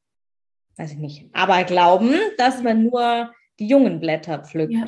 [0.77, 4.73] weiß ich nicht, Aberglauben, dass man nur die jungen Blätter pflückt?
[4.73, 4.87] Ja.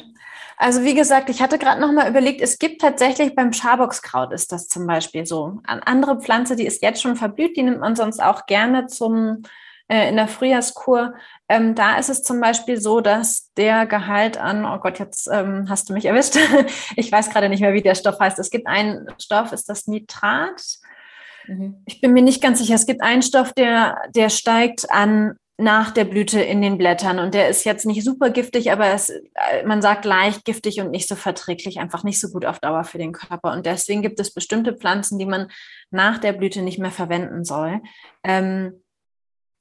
[0.57, 4.53] Also wie gesagt, ich hatte gerade noch mal überlegt, es gibt tatsächlich beim Schaboxkraut ist
[4.53, 5.59] das zum Beispiel so.
[5.65, 9.43] Eine andere Pflanze, die ist jetzt schon verblüht, die nimmt man sonst auch gerne zum
[9.89, 11.15] äh, in der Frühjahrskur.
[11.49, 15.67] Ähm, da ist es zum Beispiel so, dass der Gehalt an, oh Gott, jetzt ähm,
[15.69, 16.39] hast du mich erwischt.
[16.97, 18.39] ich weiß gerade nicht mehr, wie der Stoff heißt.
[18.39, 20.63] Es gibt einen Stoff, ist das Nitrat?
[21.47, 21.83] Mhm.
[21.85, 22.77] Ich bin mir nicht ganz sicher.
[22.77, 27.19] Es gibt einen Stoff, der, der steigt an nach der Blüte in den Blättern.
[27.19, 30.91] Und der ist jetzt nicht super giftig, aber es, äh, man sagt leicht giftig und
[30.91, 33.53] nicht so verträglich, einfach nicht so gut auf Dauer für den Körper.
[33.53, 35.49] Und deswegen gibt es bestimmte Pflanzen, die man
[35.91, 37.81] nach der Blüte nicht mehr verwenden soll.
[38.25, 38.81] Ähm,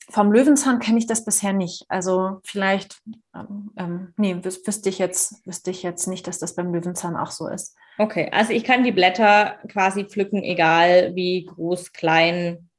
[0.10, 1.86] vom Löwenzahn kenne ich das bisher nicht.
[1.88, 3.02] Also vielleicht,
[3.36, 7.16] ähm, ähm nee, wüs wüsste ich jetzt, wüsste ich jetzt nicht, dass das beim Löwenzahn
[7.16, 7.78] auch so ist.
[8.00, 12.70] Okay, also ich kann die Blätter quasi pflücken, egal wie groß, klein,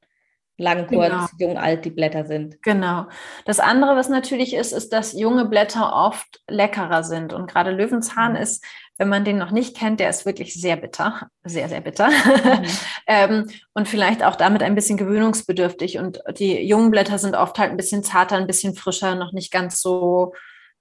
[0.57, 1.27] lang, kurz, genau.
[1.39, 2.63] jung, alt die Blätter sind.
[2.63, 3.07] Genau.
[3.45, 7.33] Das andere, was natürlich ist, ist, dass junge Blätter oft leckerer sind.
[7.33, 8.39] Und gerade Löwenzahn mhm.
[8.39, 8.65] ist,
[8.97, 12.09] wenn man den noch nicht kennt, der ist wirklich sehr bitter, sehr, sehr bitter.
[12.09, 12.67] Mhm.
[13.07, 15.99] ähm, und vielleicht auch damit ein bisschen gewöhnungsbedürftig.
[15.99, 19.51] Und die jungen Blätter sind oft halt ein bisschen zarter, ein bisschen frischer, noch nicht
[19.51, 20.35] ganz so,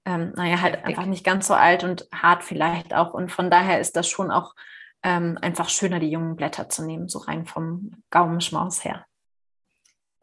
[0.04, 3.12] ähm, naja, halt einfach nicht ganz so alt und hart vielleicht auch.
[3.12, 4.54] Und von daher ist das schon auch
[5.02, 9.04] ähm, einfach schöner, die jungen Blätter zu nehmen, so rein vom Gaumenschmaus her.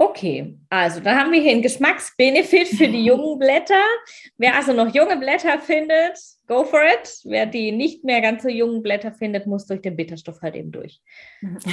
[0.02, 3.84] Okay, also da haben wir hier einen Geschmacksbenefit für die jungen Blätter.
[4.36, 7.20] Wer also noch junge Blätter findet, go for it.
[7.24, 10.72] Wer die nicht mehr ganz so jungen Blätter findet, muss durch den Bitterstoff halt eben
[10.72, 11.00] durch.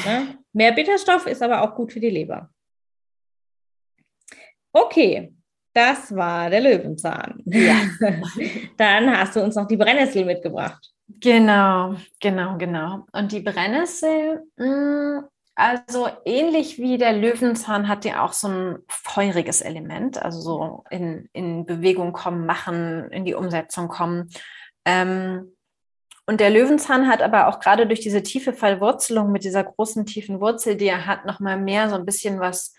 [0.04, 0.26] Ja?
[0.52, 2.50] Mehr Bitterstoff ist aber auch gut für die Leber.
[4.74, 5.32] Okay,
[5.72, 7.42] das war der Löwenzahn.
[7.46, 7.80] Ja.
[8.76, 10.92] Dann hast du uns noch die Brennnessel mitgebracht.
[11.08, 13.06] Genau, genau, genau.
[13.10, 18.78] Und die Brennnessel, mh, mm, also ähnlich wie der Löwenzahn hat die auch so ein
[18.86, 24.30] feuriges Element, also so in, in Bewegung kommen, machen, in die Umsetzung kommen.
[24.84, 25.56] Ähm,
[26.26, 30.40] und der Löwenzahn hat aber auch gerade durch diese tiefe Verwurzelung mit dieser großen tiefen
[30.40, 32.72] Wurzel, die er hat, nochmal mehr so ein bisschen was,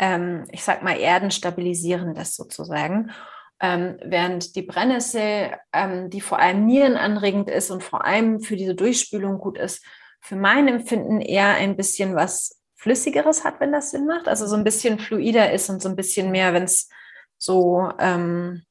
[0.00, 3.12] ähm, ich sag mal, Erdenstabilisierendes sozusagen.
[3.60, 8.74] Ähm, während die Brennnessel, ähm, die vor allem nierenanregend ist und vor allem für diese
[8.74, 9.84] Durchspülung gut ist,
[10.20, 14.28] für mein Empfinden eher ein bisschen was Flüssigeres hat, wenn das Sinn macht.
[14.28, 16.88] Also so ein bisschen fluider ist und so ein bisschen mehr, wenn es
[17.38, 18.62] so, ähm,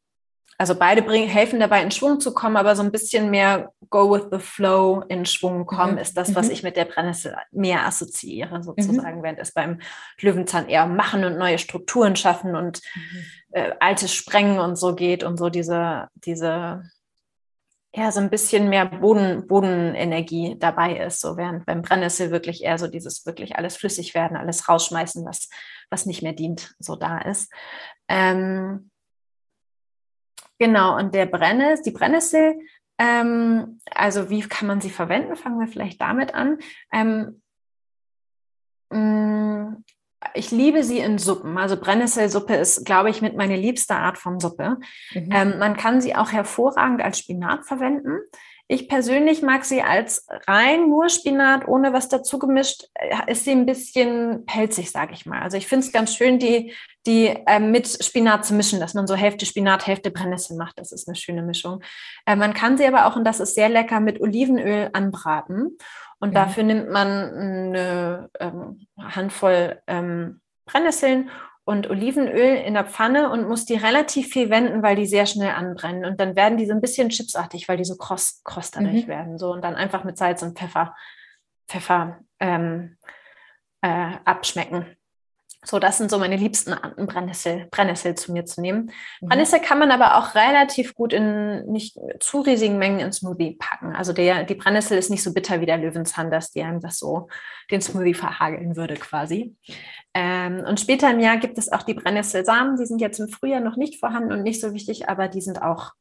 [0.57, 4.11] also beide bringen, helfen dabei in Schwung zu kommen, aber so ein bisschen mehr Go
[4.11, 5.97] with the Flow in Schwung kommen, mhm.
[5.99, 6.51] ist das, was mhm.
[6.53, 9.23] ich mit der Brennnessel mehr assoziiere, sozusagen, mhm.
[9.23, 9.79] während es beim
[10.21, 13.19] Löwenzahn eher machen und neue Strukturen schaffen und mhm.
[13.51, 16.83] äh, altes sprengen und so geht und so diese, diese
[17.95, 22.77] ja, so ein bisschen mehr Boden, Bodenenergie dabei ist, so während beim Brennnessel wirklich eher
[22.77, 25.49] so dieses wirklich alles flüssig werden, alles rausschmeißen, was,
[25.89, 27.49] was nicht mehr dient, so da ist.
[28.09, 28.91] Ähm,
[30.59, 32.55] genau, und der Brennnessel, die Brennnessel,
[32.97, 35.37] ähm, also wie kann man sie verwenden?
[35.37, 36.57] Fangen wir vielleicht damit an.
[36.91, 37.41] Ähm,
[38.89, 39.83] mm,
[40.33, 41.57] ich liebe sie in Suppen.
[41.57, 44.77] Also Brennnesselsuppe ist, glaube ich, mit meine liebste Art von Suppe.
[45.13, 45.29] Mhm.
[45.31, 48.19] Ähm, man kann sie auch hervorragend als Spinat verwenden.
[48.67, 52.85] Ich persönlich mag sie als rein nur Spinat, ohne was dazu gemischt.
[52.95, 55.41] Äh, ist sie ein bisschen pelzig, sage ich mal.
[55.41, 56.73] Also ich finde es ganz schön, die,
[57.05, 60.79] die äh, mit Spinat zu mischen, dass man so Hälfte Spinat, Hälfte Brennnessel macht.
[60.79, 61.83] Das ist eine schöne Mischung.
[62.25, 65.77] Äh, man kann sie aber auch, und das ist sehr lecker, mit Olivenöl anbraten.
[66.19, 66.45] Und ja.
[66.45, 71.29] dafür nimmt man eine ähm, Handvoll ähm, Brennnesseln
[71.65, 75.51] und Olivenöl in der Pfanne und muss die relativ viel wenden, weil die sehr schnell
[75.51, 76.05] anbrennen.
[76.05, 79.09] Und dann werden die so ein bisschen chipsartig, weil die so kross, krosterig mhm.
[79.09, 79.37] werden.
[79.39, 80.95] So und dann einfach mit Salz und Pfeffer,
[81.67, 82.97] Pfeffer ähm,
[83.81, 84.95] äh, abschmecken.
[85.65, 88.91] So, das sind so meine liebsten Arten, Brennnessel, Brennnessel zu mir zu nehmen.
[89.21, 89.27] Mhm.
[89.27, 93.95] Brennnessel kann man aber auch relativ gut in nicht zu riesigen Mengen in Smoothie packen.
[93.95, 96.99] Also der, die Brennnessel ist nicht so bitter wie der Löwenzahn, dass die einem das
[96.99, 97.27] so
[97.71, 99.55] den Smoothie verhageln würde quasi.
[100.13, 102.77] Ähm, und später im Jahr gibt es auch die Brennnesselsamen.
[102.77, 105.61] Die sind jetzt im Frühjahr noch nicht vorhanden und nicht so wichtig, aber die sind
[105.61, 105.93] auch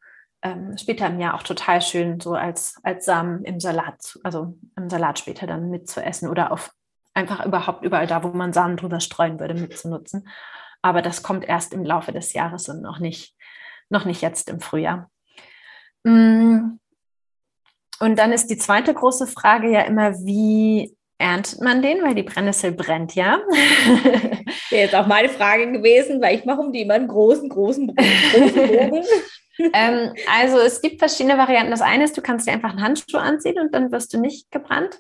[0.43, 4.91] ähm, später im Jahr auch total schön, so als, als Samen im Salat, also im
[4.91, 6.71] Salat später dann mitzuessen oder auf
[7.15, 10.29] einfach überhaupt überall da, wo man Samen drüber streuen würde, mitzunutzen.
[10.83, 13.35] Aber das kommt erst im Laufe des Jahres und noch nicht,
[13.89, 15.11] noch nicht jetzt im Frühjahr.
[16.03, 16.79] Mm.
[18.01, 22.03] Und dann ist die zweite große Frage ja immer, wie erntet man den?
[22.03, 23.41] Weil die Brennnessel brennt ja.
[24.71, 27.95] Wäre jetzt auch meine Frage gewesen, weil ich mache um die immer einen großen, großen,
[27.95, 29.05] großen Bogen.
[29.73, 31.71] ähm, also es gibt verschiedene Varianten.
[31.71, 34.51] Das eine ist, du kannst dir einfach einen Handschuh anziehen und dann wirst du nicht
[34.51, 34.99] gebrannt.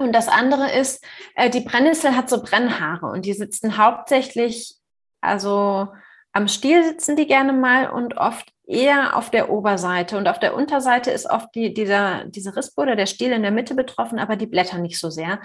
[0.00, 4.76] Und das andere ist, äh, die Brennnessel hat so Brennhaare und die sitzen hauptsächlich,
[5.20, 5.88] also
[6.32, 10.16] am Stiel sitzen die gerne mal und oft eher auf der Oberseite.
[10.16, 13.50] Und auf der Unterseite ist oft die, dieser, diese Rispe oder der Stiel in der
[13.50, 15.38] Mitte betroffen, aber die Blätter nicht so sehr.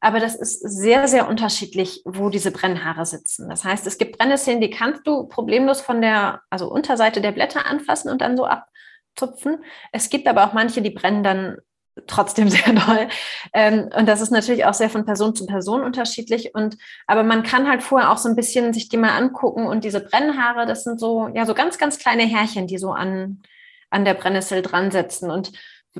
[0.00, 3.50] Aber das ist sehr, sehr unterschiedlich, wo diese Brennhaare sitzen.
[3.50, 7.66] Das heißt, es gibt Brennnesseln, die kannst du problemlos von der, also Unterseite der Blätter
[7.66, 9.62] anfassen und dann so abzupfen.
[9.92, 11.58] Es gibt aber auch manche, die brennen dann
[12.06, 13.08] trotzdem sehr doll.
[13.52, 16.54] Ähm, und das ist natürlich auch sehr von Person zu Person unterschiedlich.
[16.54, 19.84] Und aber man kann halt vorher auch so ein bisschen sich die mal angucken und
[19.84, 23.42] diese Brennhaare, das sind so, ja, so ganz, ganz kleine Härchen, die so an,
[23.90, 25.30] an der Brennnessel dran setzen.
[25.30, 25.52] Und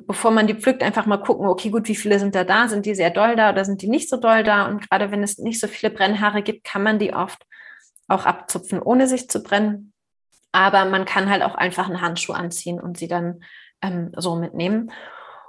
[0.07, 2.69] bevor man die pflückt, einfach mal gucken, okay, gut, wie viele sind da da?
[2.69, 4.67] Sind die sehr doll da oder sind die nicht so doll da?
[4.67, 7.43] Und gerade wenn es nicht so viele Brennhaare gibt, kann man die oft
[8.07, 9.93] auch abzupfen, ohne sich zu brennen.
[10.53, 13.43] Aber man kann halt auch einfach einen Handschuh anziehen und sie dann
[13.83, 14.91] ähm, so mitnehmen.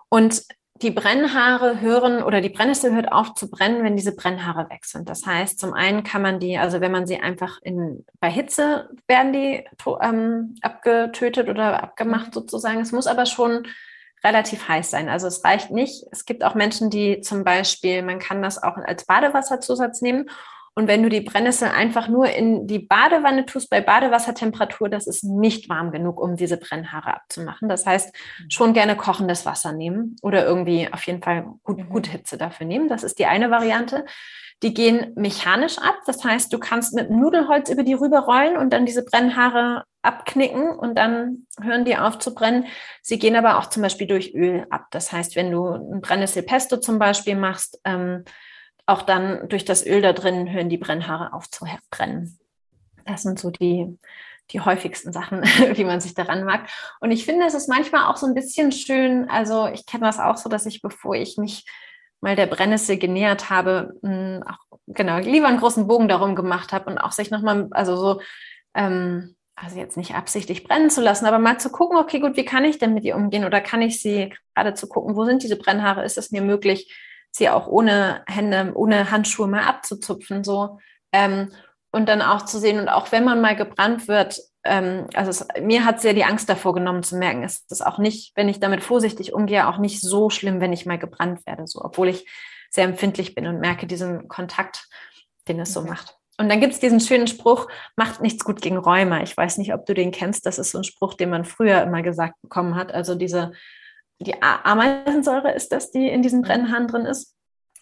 [0.09, 0.43] Und
[0.81, 5.09] die Brennhaare hören oder die Brennnessel hört auf zu brennen, wenn diese Brennhaare weg sind.
[5.09, 8.89] Das heißt, zum einen kann man die, also wenn man sie einfach in, bei Hitze
[9.07, 9.65] werden die
[10.01, 12.33] ähm, abgetötet oder abgemacht mhm.
[12.33, 12.79] sozusagen.
[12.79, 13.67] Es muss aber schon
[14.23, 15.09] relativ heiß sein.
[15.09, 16.05] Also es reicht nicht.
[16.11, 20.29] Es gibt auch Menschen, die zum Beispiel, man kann das auch als Badewasserzusatz nehmen
[20.79, 25.25] und wenn du die Brennnessel einfach nur in die Badewanne tust bei Badewassertemperatur, das ist
[25.25, 27.67] nicht warm genug, um diese Brennhaare abzumachen.
[27.67, 28.49] Das heißt, mhm.
[28.49, 31.89] schon gerne kochendes Wasser nehmen oder irgendwie auf jeden Fall gut, mhm.
[31.89, 32.87] gut Hitze dafür nehmen.
[32.87, 34.05] Das ist die eine Variante.
[34.63, 35.97] Die gehen mechanisch ab.
[36.05, 40.97] Das heißt, du kannst mit Nudelholz über die rüberrollen und dann diese Brennhaare abknicken und
[40.97, 42.67] dann hören die auf zu brennen.
[43.01, 44.85] Sie gehen aber auch zum Beispiel durch Öl ab.
[44.91, 48.23] Das heißt, wenn du ein Brennnesselpesto zum Beispiel machst, ähm,
[48.89, 52.39] auch dann durch das Öl da drin hören die Brennhaare auf zu brennen.
[53.05, 53.97] Das sind so die,
[54.51, 56.67] die häufigsten Sachen, wie man sich daran mag.
[56.99, 60.19] Und ich finde, es ist manchmal auch so ein bisschen schön, also ich kenne das
[60.19, 61.65] auch so, dass ich, bevor ich mich
[62.21, 66.89] mal der Brennnessel genähert habe, hm, auch genau, lieber einen großen Bogen darum gemacht habe
[66.89, 68.21] und auch sich nochmal, also so,
[68.73, 72.45] ähm, also jetzt nicht absichtlich brennen zu lassen, aber mal zu gucken, okay, gut, wie
[72.45, 75.43] kann ich denn mit ihr umgehen oder kann ich sie gerade zu gucken, wo sind
[75.43, 76.91] diese Brennhaare, ist es mir möglich,
[77.31, 80.79] sie auch ohne Hände, ohne Handschuhe mal abzuzupfen, so.
[81.11, 81.51] Ähm,
[81.91, 85.47] und dann auch zu sehen, und auch wenn man mal gebrannt wird, ähm, also es,
[85.61, 88.59] mir hat sehr die Angst davor genommen zu merken, es ist auch nicht, wenn ich
[88.59, 92.27] damit vorsichtig umgehe, auch nicht so schlimm, wenn ich mal gebrannt werde, so, obwohl ich
[92.69, 94.87] sehr empfindlich bin und merke diesen Kontakt,
[95.47, 95.89] den es so okay.
[95.89, 96.15] macht.
[96.37, 99.21] Und dann gibt es diesen schönen Spruch, macht nichts gut gegen Rheuma.
[99.23, 100.45] Ich weiß nicht, ob du den kennst.
[100.45, 102.93] Das ist so ein Spruch, den man früher immer gesagt bekommen hat.
[102.93, 103.51] Also diese
[104.19, 107.35] die Ameisensäure ist das, die in diesem Brennhahn drin ist.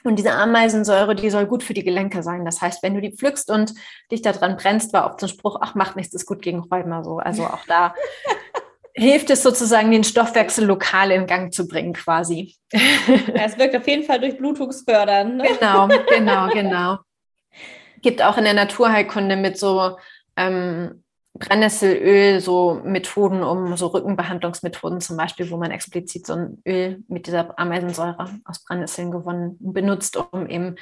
[0.03, 2.45] Und diese Ameisensäure, die soll gut für die Gelenke sein.
[2.45, 3.73] Das heißt, wenn du die pflückst und
[4.11, 7.03] dich daran brennst, war oft so ein Spruch, ach, macht nichts, ist gut gegen Rheuma
[7.03, 7.17] so.
[7.17, 7.95] Also auch da
[8.93, 12.55] hilft es sozusagen, den Stoffwechsel lokal in Gang zu bringen, quasi.
[13.33, 15.37] Es wirkt auf jeden Fall durchblutungsfördernd.
[15.37, 15.47] Ne?
[15.59, 16.97] Genau, genau, genau.
[18.01, 19.97] Gibt auch in der Naturheilkunde mit so
[20.35, 21.03] ähm,
[21.39, 27.27] Brennnesselöl so Methoden, um so Rückenbehandlungsmethoden zum Beispiel, wo man explizit so ein Öl mit
[27.27, 30.75] dieser Ameisensäure aus Brennnesseln gewonnen benutzt, um eben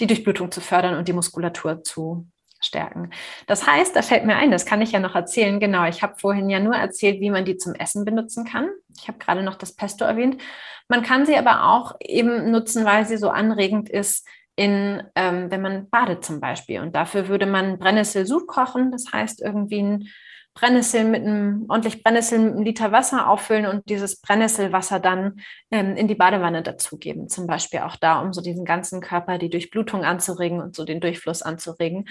[0.00, 2.26] die Durchblutung zu fördern und die Muskulatur zu
[2.60, 3.10] stärken.
[3.46, 5.58] Das heißt, da fällt mir ein, das kann ich ja noch erzählen.
[5.60, 8.68] Genau, ich habe vorhin ja nur erzählt, wie man die zum Essen benutzen kann.
[8.96, 10.40] Ich habe gerade noch das Pesto erwähnt.
[10.88, 14.26] Man kann sie aber auch eben nutzen, weil sie so anregend ist,
[14.62, 16.80] in, ähm, wenn man badet zum Beispiel.
[16.80, 20.08] Und dafür würde man Brennnesselsud kochen, das heißt irgendwie ein
[20.54, 25.40] Brennnesseln mit einem, ordentlich Brennnesseln mit einem Liter Wasser auffüllen und dieses Brennnesselwasser dann
[25.72, 27.28] ähm, in die Badewanne dazugeben.
[27.28, 31.00] Zum Beispiel auch da, um so diesen ganzen Körper, die Durchblutung anzuregen und so den
[31.00, 32.08] Durchfluss anzuregen.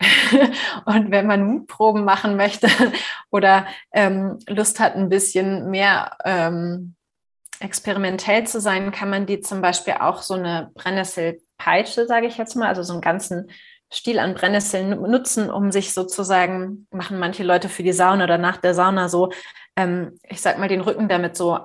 [0.86, 2.68] und wenn man Mutproben machen möchte
[3.30, 6.96] oder ähm, Lust hat, ein bisschen mehr ähm,
[7.60, 10.72] experimentell zu sein, kann man die zum Beispiel auch so eine
[11.64, 13.50] Brennnesselpeitsche, sage ich jetzt mal, also so einen ganzen
[13.92, 18.56] Stiel an Brennnesseln nutzen, um sich sozusagen, machen manche Leute für die Sauna oder nach
[18.56, 19.30] der Sauna so,
[19.76, 21.58] ähm, ich sag mal, den Rücken damit so,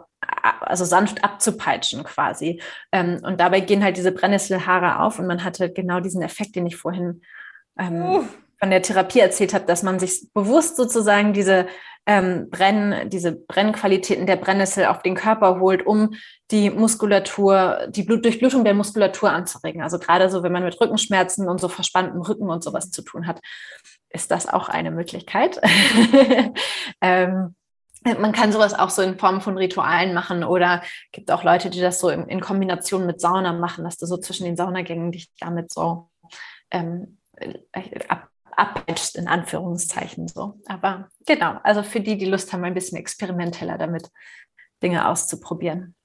[0.62, 2.62] also sanft abzupeitschen quasi.
[2.92, 6.68] Ähm, und dabei gehen halt diese Brennnesselhaare auf und man hatte genau diesen Effekt, den
[6.68, 7.22] ich vorhin
[7.78, 8.24] ähm, uh.
[8.60, 11.68] Von der Therapie erzählt habe, dass man sich bewusst sozusagen diese
[12.06, 16.16] ähm, Brenn, diese Brennqualitäten der Brennnessel auf den Körper holt, um
[16.50, 19.84] die Muskulatur, die Blut, Durchblutung der Muskulatur anzuregen.
[19.84, 23.28] Also gerade so, wenn man mit Rückenschmerzen und so verspanntem Rücken und sowas zu tun
[23.28, 23.40] hat,
[24.10, 25.62] ist das auch eine Möglichkeit.
[27.02, 27.56] ähm,
[28.04, 31.82] man kann sowas auch so in Form von Ritualen machen oder gibt auch Leute, die
[31.82, 35.30] das so in, in Kombination mit Sauna machen, dass du so zwischen den Saunagängen dich
[35.40, 36.10] damit so
[36.72, 37.20] ähm,
[38.08, 38.29] ab,
[38.60, 40.56] abpeitscht, in Anführungszeichen so.
[40.68, 44.10] Aber genau, also für die, die Lust haben, ein bisschen experimenteller damit
[44.84, 45.96] Dinge auszuprobieren.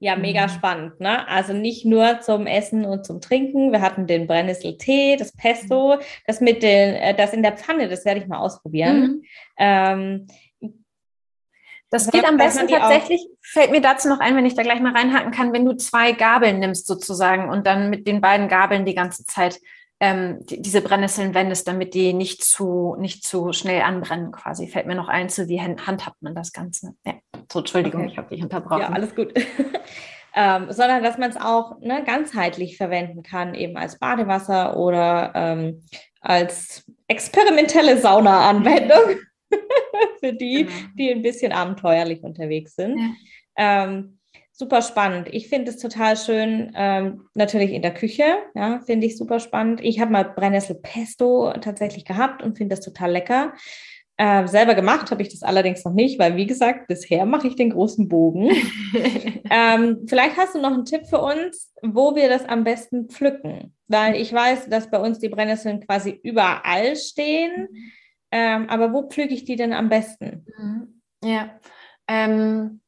[0.00, 0.50] Ja, mega mhm.
[0.50, 1.26] spannend, ne?
[1.26, 3.72] Also nicht nur zum Essen und zum Trinken.
[3.72, 6.00] Wir hatten den Brennnesseltee, das Pesto, mhm.
[6.26, 9.00] das mit den, äh, das in der Pfanne, das werde ich mal ausprobieren.
[9.00, 9.22] Mhm.
[9.58, 10.26] Ähm,
[11.90, 14.92] das geht am besten tatsächlich, fällt mir dazu noch ein, wenn ich da gleich mal
[14.92, 18.94] reinhaken kann, wenn du zwei Gabeln nimmst sozusagen und dann mit den beiden Gabeln die
[18.94, 19.58] ganze Zeit
[20.00, 24.68] ähm, die, diese Brennnesseln wendest, damit die nicht zu, nicht zu schnell anbrennen quasi.
[24.68, 26.94] Fällt mir noch ein, zu wie handhabt man das Ganze.
[27.04, 27.14] Ja,
[27.52, 28.10] so, Entschuldigung, okay.
[28.12, 28.80] ich habe dich unterbrochen.
[28.82, 29.32] Ja, alles gut.
[30.34, 35.82] ähm, sondern dass man es auch ne, ganzheitlich verwenden kann, eben als Badewasser oder ähm,
[36.20, 39.18] als experimentelle Sauna-Anwendung
[40.20, 40.88] für die, genau.
[40.96, 42.98] die ein bisschen abenteuerlich unterwegs sind.
[42.98, 43.84] Ja.
[43.84, 44.17] Ähm,
[44.58, 45.28] super spannend.
[45.30, 48.24] Ich finde es total schön, ähm, natürlich in der Küche,
[48.56, 49.80] ja, finde ich super spannend.
[49.82, 53.52] Ich habe mal Brennnessel-Pesto tatsächlich gehabt und finde das total lecker.
[54.16, 57.54] Äh, selber gemacht habe ich das allerdings noch nicht, weil wie gesagt, bisher mache ich
[57.54, 58.50] den großen Bogen.
[59.48, 63.76] ähm, vielleicht hast du noch einen Tipp für uns, wo wir das am besten pflücken,
[63.86, 67.68] weil ich weiß, dass bei uns die Brennnesseln quasi überall stehen.
[68.32, 70.44] Ähm, aber wo pflüge ich die denn am besten?
[70.58, 71.00] Mhm.
[71.22, 71.50] Ja,
[72.08, 72.80] ähm.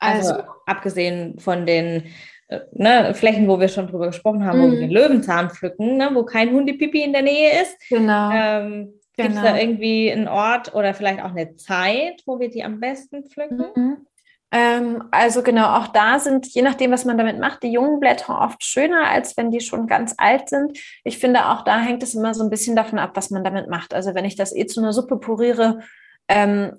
[0.00, 2.06] Also, also abgesehen von den
[2.48, 4.62] äh, ne, Flächen, wo wir schon drüber gesprochen haben, mm.
[4.62, 7.76] wo wir den Löwenzahn pflücken, ne, wo kein Hundepipi in der Nähe ist.
[7.88, 8.30] Genau.
[8.32, 9.42] Ähm, Gibt es genau.
[9.42, 13.66] da irgendwie einen Ort oder vielleicht auch eine Zeit, wo wir die am besten pflücken?
[13.74, 14.06] Mhm.
[14.52, 18.40] Ähm, also genau, auch da sind, je nachdem, was man damit macht, die jungen Blätter
[18.40, 20.76] oft schöner, als wenn die schon ganz alt sind.
[21.04, 23.68] Ich finde, auch da hängt es immer so ein bisschen davon ab, was man damit
[23.68, 23.94] macht.
[23.94, 25.80] Also wenn ich das eh zu einer Suppe puriere,
[26.28, 26.72] ähm,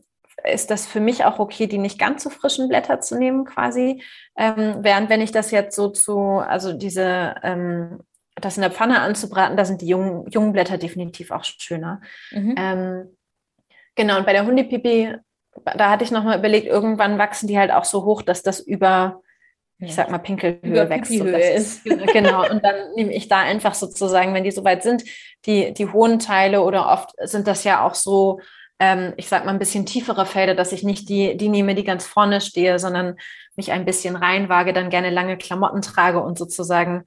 [0.44, 4.04] ist das für mich auch okay, die nicht ganz so frischen Blätter zu nehmen quasi.
[4.38, 8.00] Ähm, während wenn ich das jetzt so zu, also diese, ähm,
[8.36, 12.02] das in der Pfanne anzubraten, da sind die jungen, jungen Blätter definitiv auch schöner.
[12.32, 12.56] Mhm.
[12.58, 13.18] Ähm,
[13.96, 15.16] genau, und bei der Hundepipi,
[15.78, 19.22] da hatte ich nochmal überlegt, irgendwann wachsen die halt auch so hoch, dass das über,
[19.80, 21.12] ich sag mal, Pinkelhöhe wächst.
[21.12, 21.86] Höhe ist.
[22.14, 25.04] Genau, und dann nehme ich da einfach sozusagen, wenn die soweit sind,
[25.46, 28.40] die, die hohen Teile oder oft sind das ja auch so
[28.82, 31.84] ähm, ich sag mal, ein bisschen tiefere Felder, dass ich nicht die, die nehme, die
[31.84, 33.16] ganz vorne stehe, sondern
[33.56, 37.06] mich ein bisschen reinwage, dann gerne lange Klamotten trage und sozusagen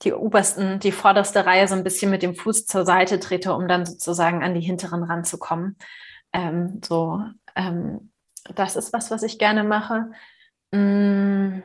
[0.00, 3.68] die obersten, die vorderste Reihe so ein bisschen mit dem Fuß zur Seite trete, um
[3.68, 5.76] dann sozusagen an die hinteren ranzukommen.
[6.32, 7.22] Ähm, so,
[7.54, 8.10] ähm,
[8.54, 10.12] das ist was, was ich gerne mache.
[10.70, 11.62] Mm.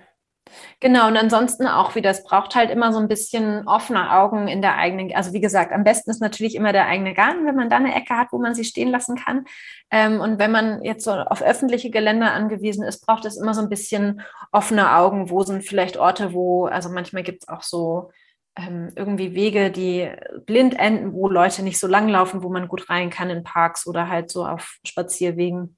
[0.79, 4.61] Genau, und ansonsten auch wieder, es braucht halt immer so ein bisschen offene Augen in
[4.61, 7.69] der eigenen, also wie gesagt, am besten ist natürlich immer der eigene Garten, wenn man
[7.69, 9.45] da eine Ecke hat, wo man sie stehen lassen kann.
[9.91, 13.61] Ähm, und wenn man jetzt so auf öffentliche Geländer angewiesen ist, braucht es immer so
[13.61, 18.11] ein bisschen offene Augen, wo sind vielleicht Orte, wo, also manchmal gibt es auch so
[18.57, 20.09] ähm, irgendwie Wege, die
[20.45, 23.87] blind enden, wo Leute nicht so lang laufen, wo man gut rein kann in Parks
[23.87, 25.76] oder halt so auf Spazierwegen.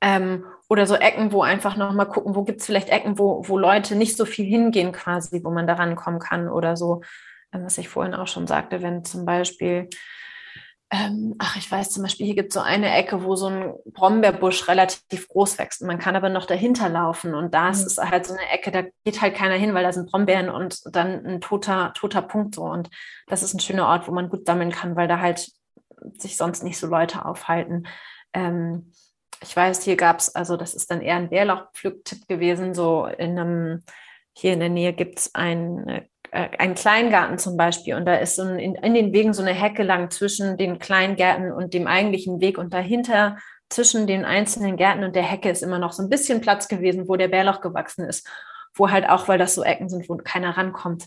[0.00, 3.58] Ähm, oder so Ecken, wo einfach nochmal gucken, wo gibt es vielleicht Ecken, wo, wo
[3.58, 7.02] Leute nicht so viel hingehen quasi, wo man da rankommen kann oder so,
[7.52, 9.88] ähm, was ich vorhin auch schon sagte, wenn zum Beispiel,
[10.90, 13.74] ähm, ach, ich weiß zum Beispiel, hier gibt es so eine Ecke, wo so ein
[13.92, 15.82] Brombeerbusch relativ groß wächst.
[15.82, 18.10] Man kann aber noch dahinter laufen und da ist mhm.
[18.10, 21.26] halt so eine Ecke, da geht halt keiner hin, weil da sind Brombeeren und dann
[21.26, 22.62] ein toter, toter Punkt so.
[22.62, 22.88] Und
[23.26, 25.50] das ist ein schöner Ort, wo man gut sammeln kann, weil da halt
[26.18, 27.86] sich sonst nicht so Leute aufhalten.
[28.32, 28.92] Ähm,
[29.42, 33.38] ich weiß, hier gab es, also das ist dann eher ein Bärlauchpflücktipp gewesen, so in
[33.38, 33.84] einem,
[34.32, 37.94] hier in der Nähe gibt es eine äh, einen Kleingarten zum Beispiel.
[37.94, 40.78] Und da ist so ein, in, in, den Wegen so eine Hecke lang zwischen den
[40.78, 42.58] Kleingärten und dem eigentlichen Weg.
[42.58, 46.40] Und dahinter zwischen den einzelnen Gärten und der Hecke ist immer noch so ein bisschen
[46.40, 48.26] Platz gewesen, wo der Bärlauch gewachsen ist,
[48.74, 51.06] wo halt auch, weil das so Ecken sind, wo keiner rankommt,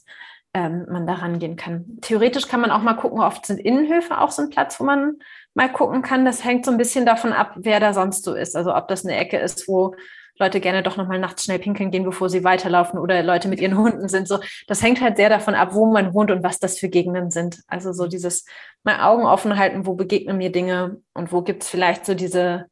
[0.53, 1.97] ähm, man da rangehen kann.
[2.01, 5.17] Theoretisch kann man auch mal gucken, oft sind Innenhöfe auch so ein Platz, wo man
[5.53, 6.25] mal gucken kann.
[6.25, 8.55] Das hängt so ein bisschen davon ab, wer da sonst so ist.
[8.55, 9.95] Also ob das eine Ecke ist, wo
[10.37, 13.77] Leute gerne doch nochmal nachts schnell pinkeln gehen, bevor sie weiterlaufen oder Leute mit ihren
[13.77, 14.27] Hunden sind.
[14.27, 17.29] So, das hängt halt sehr davon ab, wo man wohnt und was das für Gegenden
[17.29, 17.61] sind.
[17.67, 18.45] Also so dieses
[18.83, 22.65] mal Augen offen halten, wo begegnen mir Dinge und wo gibt es vielleicht so diese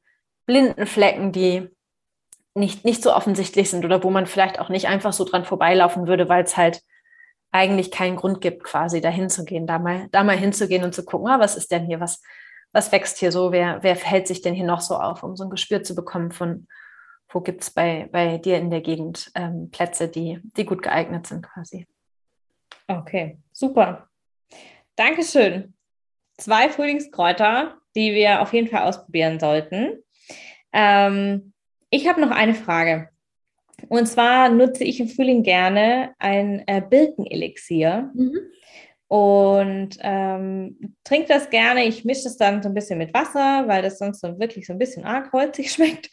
[0.46, 1.70] blinden Flecken, die
[2.56, 6.08] nicht, nicht so offensichtlich sind oder wo man vielleicht auch nicht einfach so dran vorbeilaufen
[6.08, 6.82] würde, weil es halt
[7.52, 11.04] eigentlich keinen Grund gibt, quasi dahin zu gehen, da mal, da mal hinzugehen und zu
[11.04, 12.22] gucken, ah, was ist denn hier, was,
[12.72, 15.46] was wächst hier so, wer, wer verhält sich denn hier noch so auf, um so
[15.46, 16.68] ein Gespür zu bekommen von,
[17.30, 21.28] wo gibt es bei, bei dir in der Gegend ähm, Plätze, die, die gut geeignet
[21.28, 21.88] sind quasi.
[22.88, 24.10] Okay, super.
[24.96, 25.74] Dankeschön.
[26.38, 30.04] Zwei Frühlingskräuter, die wir auf jeden Fall ausprobieren sollten.
[30.74, 31.54] Ähm,
[31.90, 33.10] ich habe noch eine Frage.
[33.88, 38.12] Und zwar nutze ich im Frühling gerne ein äh, Birkenelixier.
[38.14, 38.40] Mhm.
[39.10, 41.86] Und ähm, trinke das gerne.
[41.86, 44.74] Ich mische es dann so ein bisschen mit Wasser, weil das sonst so wirklich so
[44.74, 46.12] ein bisschen arg holzig schmeckt.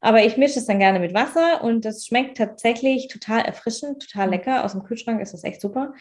[0.00, 4.26] Aber ich mische es dann gerne mit Wasser und das schmeckt tatsächlich total erfrischend, total
[4.26, 4.32] mhm.
[4.32, 4.64] lecker.
[4.64, 5.92] Aus dem Kühlschrank ist das echt super.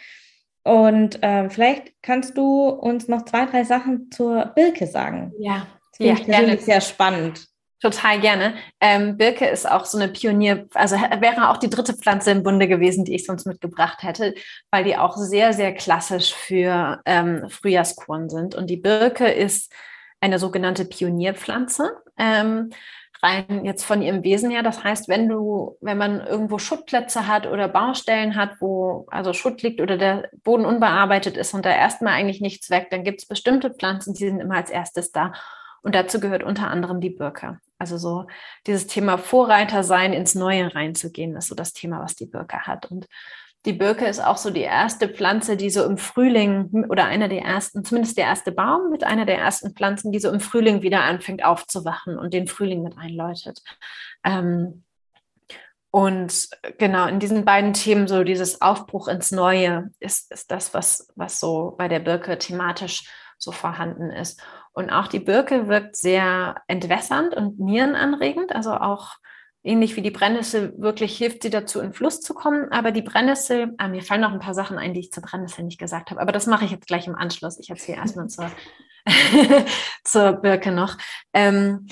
[0.63, 5.33] Und ähm, vielleicht kannst du uns noch zwei, drei Sachen zur Birke sagen.
[5.39, 7.47] Ja, das finde ja, ich persönlich sehr spannend.
[7.79, 8.55] Total gerne.
[8.81, 12.67] Ähm, Birke ist auch so eine Pionier, also wäre auch die dritte Pflanze im Bunde
[12.67, 14.33] gewesen, die ich sonst mitgebracht hätte,
[14.71, 18.55] weil die auch sehr, sehr klassisch für ähm, Frühjahrskuren sind.
[18.55, 19.71] Und die Birke ist
[20.21, 21.91] eine sogenannte Pionierpflanze.
[22.17, 22.71] Ähm,
[23.21, 24.63] rein jetzt von ihrem Wesen her.
[24.63, 29.61] Das heißt, wenn du, wenn man irgendwo Schuttplätze hat oder Baustellen hat, wo also Schutt
[29.61, 33.27] liegt oder der Boden unbearbeitet ist und da erstmal eigentlich nichts weg, dann gibt es
[33.27, 35.33] bestimmte Pflanzen, die sind immer als erstes da.
[35.81, 37.59] Und dazu gehört unter anderem die Birke.
[37.79, 38.27] Also so
[38.65, 42.89] dieses Thema Vorreiter sein, ins Neue reinzugehen, ist so das Thema, was die Birke hat.
[42.91, 43.07] Und
[43.65, 47.41] die Birke ist auch so die erste Pflanze, die so im Frühling oder einer der
[47.41, 51.03] ersten, zumindest der erste Baum mit einer der ersten Pflanzen, die so im Frühling wieder
[51.03, 53.61] anfängt aufzuwachen und den Frühling mit einläutet.
[54.23, 54.83] Ähm,
[55.91, 61.11] und genau in diesen beiden Themen, so dieses Aufbruch ins Neue, ist, ist das, was,
[61.15, 64.41] was so bei der Birke thematisch so vorhanden ist.
[64.77, 69.15] Und auch die Birke wirkt sehr entwässernd und nierenanregend, also auch
[69.63, 72.71] ähnlich wie die Brennnessel wirklich hilft sie dazu, in Fluss zu kommen.
[72.71, 75.63] Aber die Brennnessel, ah, mir fallen noch ein paar Sachen ein, die ich zur Brennnessel
[75.63, 77.57] nicht gesagt habe, aber das mache ich jetzt gleich im Anschluss.
[77.57, 78.51] Ich erzähle erstmal zur,
[80.03, 80.95] zur Birke noch.
[81.33, 81.87] Ähm,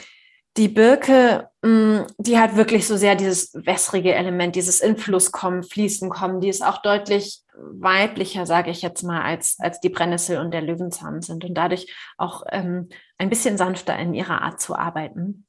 [0.58, 5.64] die Birke, mm, die hat wirklich so sehr dieses wässrige Element, dieses in Fluss kommen,
[5.64, 6.40] fließen kommen.
[6.40, 10.62] Die ist auch deutlich weiblicher, sage ich jetzt mal, als, als die Brennnessel und der
[10.62, 15.46] Löwenzahn sind und dadurch auch ähm, ein bisschen sanfter in ihrer Art zu arbeiten.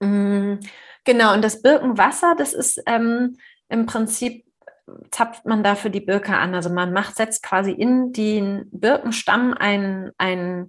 [0.00, 0.60] Mhm.
[1.04, 3.36] Genau, und das Birkenwasser, das ist ähm,
[3.68, 4.44] im Prinzip,
[5.10, 6.54] zapft man dafür die Birke an.
[6.54, 10.68] Also man macht, setzt quasi in den Birkenstamm einen, einen,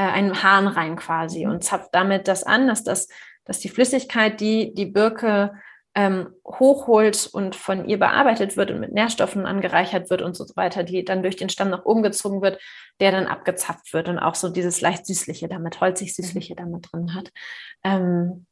[0.00, 1.52] äh, einen Hahn rein quasi mhm.
[1.52, 3.08] und zapft damit das an, dass, das,
[3.44, 5.52] dass die Flüssigkeit, die die Birke
[5.94, 10.84] ähm, hochholt und von ihr bearbeitet wird und mit Nährstoffen angereichert wird und so weiter,
[10.84, 12.58] die dann durch den Stamm nach oben gezogen wird,
[13.00, 17.14] der dann abgezapft wird und auch so dieses leicht süßliche damit, holzig süßliche damit drin
[17.14, 17.30] hat.
[17.84, 18.46] Ähm,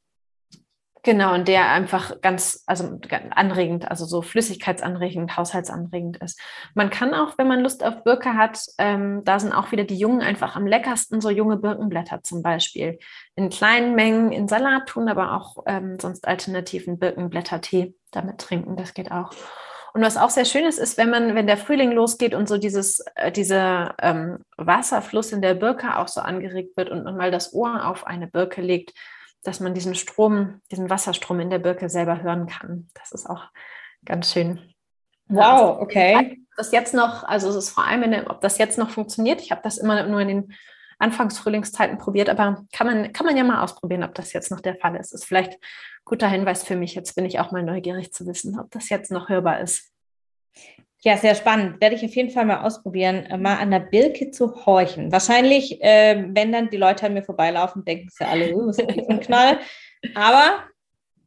[1.05, 2.99] Genau, und der einfach ganz, also
[3.31, 6.41] anregend, also so flüssigkeitsanregend, haushaltsanregend ist.
[6.75, 9.99] Man kann auch, wenn man Lust auf Birke hat, ähm, da sind auch wieder die
[9.99, 12.99] Jungen einfach am leckersten, so junge Birkenblätter zum Beispiel.
[13.37, 18.95] In kleinen Mengen in Salat tun, aber auch ähm, sonst alternativen Birkenblättertee damit trinken, das
[18.95, 19.33] geht auch.
[19.95, 22.59] Und was auch sehr schön ist, ist, wenn man, wenn der Frühling losgeht und so
[22.59, 27.31] dieses, äh, dieser ähm, Wasserfluss in der Birke auch so angeregt wird und man mal
[27.31, 28.93] das Ohr auf eine Birke legt,
[29.43, 32.89] dass man diesen Strom, diesen Wasserstrom in der Birke selber hören kann.
[32.95, 33.45] Das ist auch
[34.05, 34.75] ganz schön.
[35.29, 36.43] Wow, also, okay.
[36.57, 39.41] Das jetzt noch, also es ist vor allem, der, ob das jetzt noch funktioniert.
[39.41, 40.55] Ich habe das immer nur in den
[40.99, 44.77] Anfangsfrühlingszeiten probiert, aber kann man, kann man ja mal ausprobieren, ob das jetzt noch der
[44.77, 45.13] Fall ist.
[45.13, 45.59] Ist vielleicht ein
[46.05, 46.95] guter Hinweis für mich.
[46.95, 49.93] Jetzt bin ich auch mal neugierig zu wissen, ob das jetzt noch hörbar ist.
[51.03, 51.81] Ja, sehr spannend.
[51.81, 55.13] Werde ich auf jeden Fall mal ausprobieren, äh, mal an der Birke zu horchen.
[55.13, 59.09] Wahrscheinlich, äh, wenn dann die Leute an mir vorbeilaufen, denken sie alle, uh, was ist
[59.09, 59.61] ein Knall.
[60.15, 60.65] Aber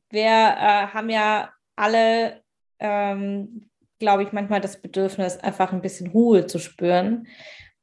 [0.10, 2.42] wir äh, haben ja alle,
[2.80, 3.70] ähm,
[4.00, 7.28] glaube ich, manchmal das Bedürfnis, einfach ein bisschen Ruhe zu spüren.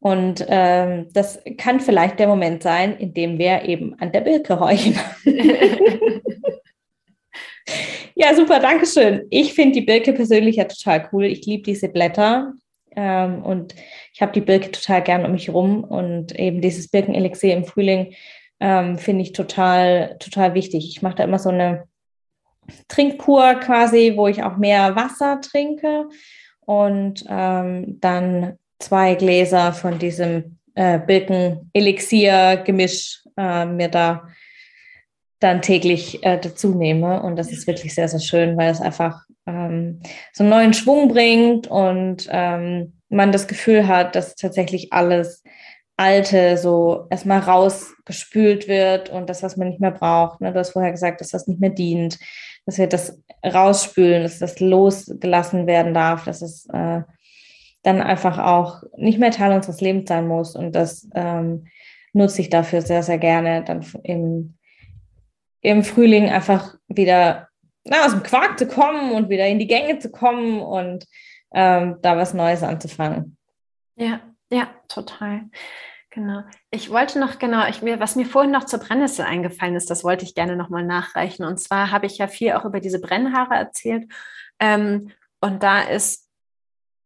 [0.00, 4.60] Und ähm, das kann vielleicht der Moment sein, in dem wir eben an der Birke
[4.60, 4.94] horchen.
[8.14, 9.26] Ja, super, danke schön.
[9.30, 11.24] Ich finde die Birke persönlich ja total cool.
[11.24, 12.52] Ich liebe diese Blätter.
[12.96, 13.74] Ähm, und
[14.12, 18.14] ich habe die Birke total gern um mich rum und eben dieses Birkenelixier im Frühling
[18.60, 20.88] ähm, finde ich total, total wichtig.
[20.88, 21.84] Ich mache da immer so eine
[22.88, 26.08] Trinkkur quasi, wo ich auch mehr Wasser trinke
[26.60, 34.28] und ähm, dann zwei Gläser von diesem äh, Birken-Elixier-Gemisch äh, mir da
[35.40, 37.22] dann täglich äh, dazu nehme.
[37.22, 40.00] Und das ist wirklich sehr, sehr schön, weil es einfach ähm,
[40.32, 45.42] so einen neuen Schwung bringt und ähm, man das Gefühl hat, dass tatsächlich alles
[45.96, 50.40] Alte so erstmal rausgespült wird und das, was man nicht mehr braucht.
[50.40, 50.52] Ne?
[50.52, 52.18] Du hast vorher gesagt, dass das nicht mehr dient,
[52.66, 57.02] dass wir das rausspülen, dass das losgelassen werden darf, dass es äh,
[57.82, 60.54] dann einfach auch nicht mehr Teil unseres Lebens sein muss.
[60.54, 61.66] Und das ähm,
[62.12, 64.57] nutze ich dafür sehr, sehr gerne, dann im,
[65.60, 67.48] im Frühling einfach wieder
[67.84, 71.06] na, aus dem Quark zu kommen und wieder in die Gänge zu kommen und
[71.52, 73.36] ähm, da was Neues anzufangen.
[73.96, 75.42] Ja, ja, total.
[76.10, 76.42] Genau.
[76.70, 80.04] Ich wollte noch genau, ich, mir, was mir vorhin noch zur Brennnessel eingefallen ist, das
[80.04, 81.44] wollte ich gerne nochmal nachreichen.
[81.44, 84.10] Und zwar habe ich ja viel auch über diese Brennhaare erzählt.
[84.58, 86.28] Ähm, und da ist,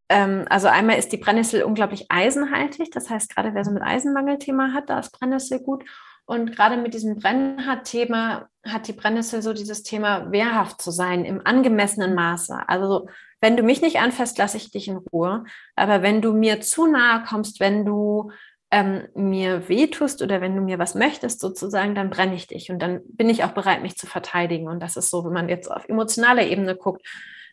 [0.08, 2.90] ähm, also einmal ist die Brennnessel unglaublich eisenhaltig.
[2.92, 5.84] Das heißt, gerade wer so mit Eisenmangelthema hat, da ist Brennnessel gut.
[6.32, 11.42] Und gerade mit diesem Brennhaar-Thema hat die Brennnessel so dieses Thema, wehrhaft zu sein im
[11.44, 12.56] angemessenen Maße.
[12.68, 13.10] Also
[13.42, 15.44] wenn du mich nicht anfasst, lasse ich dich in Ruhe.
[15.76, 18.30] Aber wenn du mir zu nahe kommst, wenn du
[18.70, 22.78] ähm, mir wehtust oder wenn du mir was möchtest sozusagen, dann brenne ich dich und
[22.78, 24.68] dann bin ich auch bereit, mich zu verteidigen.
[24.68, 27.06] Und das ist so, wenn man jetzt auf emotionaler Ebene guckt,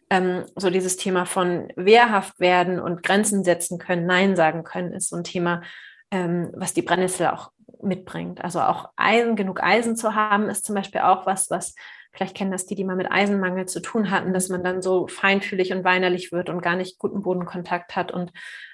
[0.10, 5.10] ähm, so dieses Thema von wehrhaft werden und Grenzen setzen können, Nein sagen können, ist
[5.10, 5.64] so ein Thema,
[6.12, 7.52] ähm, was die Brennnessel auch
[7.82, 8.44] mitbringt.
[8.44, 11.76] Also auch Eisen, genug Eisen zu haben, ist zum Beispiel auch was, was
[12.12, 15.08] vielleicht kennen das die, die mal mit Eisenmangel zu tun hatten, dass man dann so
[15.08, 18.12] feinfühlig und weinerlich wird und gar nicht guten Bodenkontakt hat.
[18.12, 18.32] Und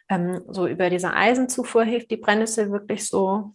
[0.10, 3.54] ähm, so über diese Eisenzufuhr hilft die Brennnessel wirklich so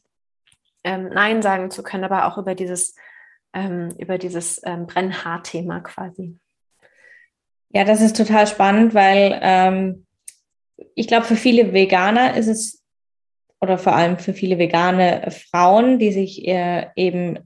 [0.84, 2.94] ähm, Nein sagen zu können, aber auch über dieses,
[3.52, 6.38] ähm, über dieses ähm, Brennhaarthema quasi.
[7.70, 10.06] Ja, das ist total spannend, weil ähm,
[10.94, 12.79] ich glaube, für viele Veganer ist es
[13.60, 17.38] oder vor allem für viele vegane Frauen, die sich äh, eben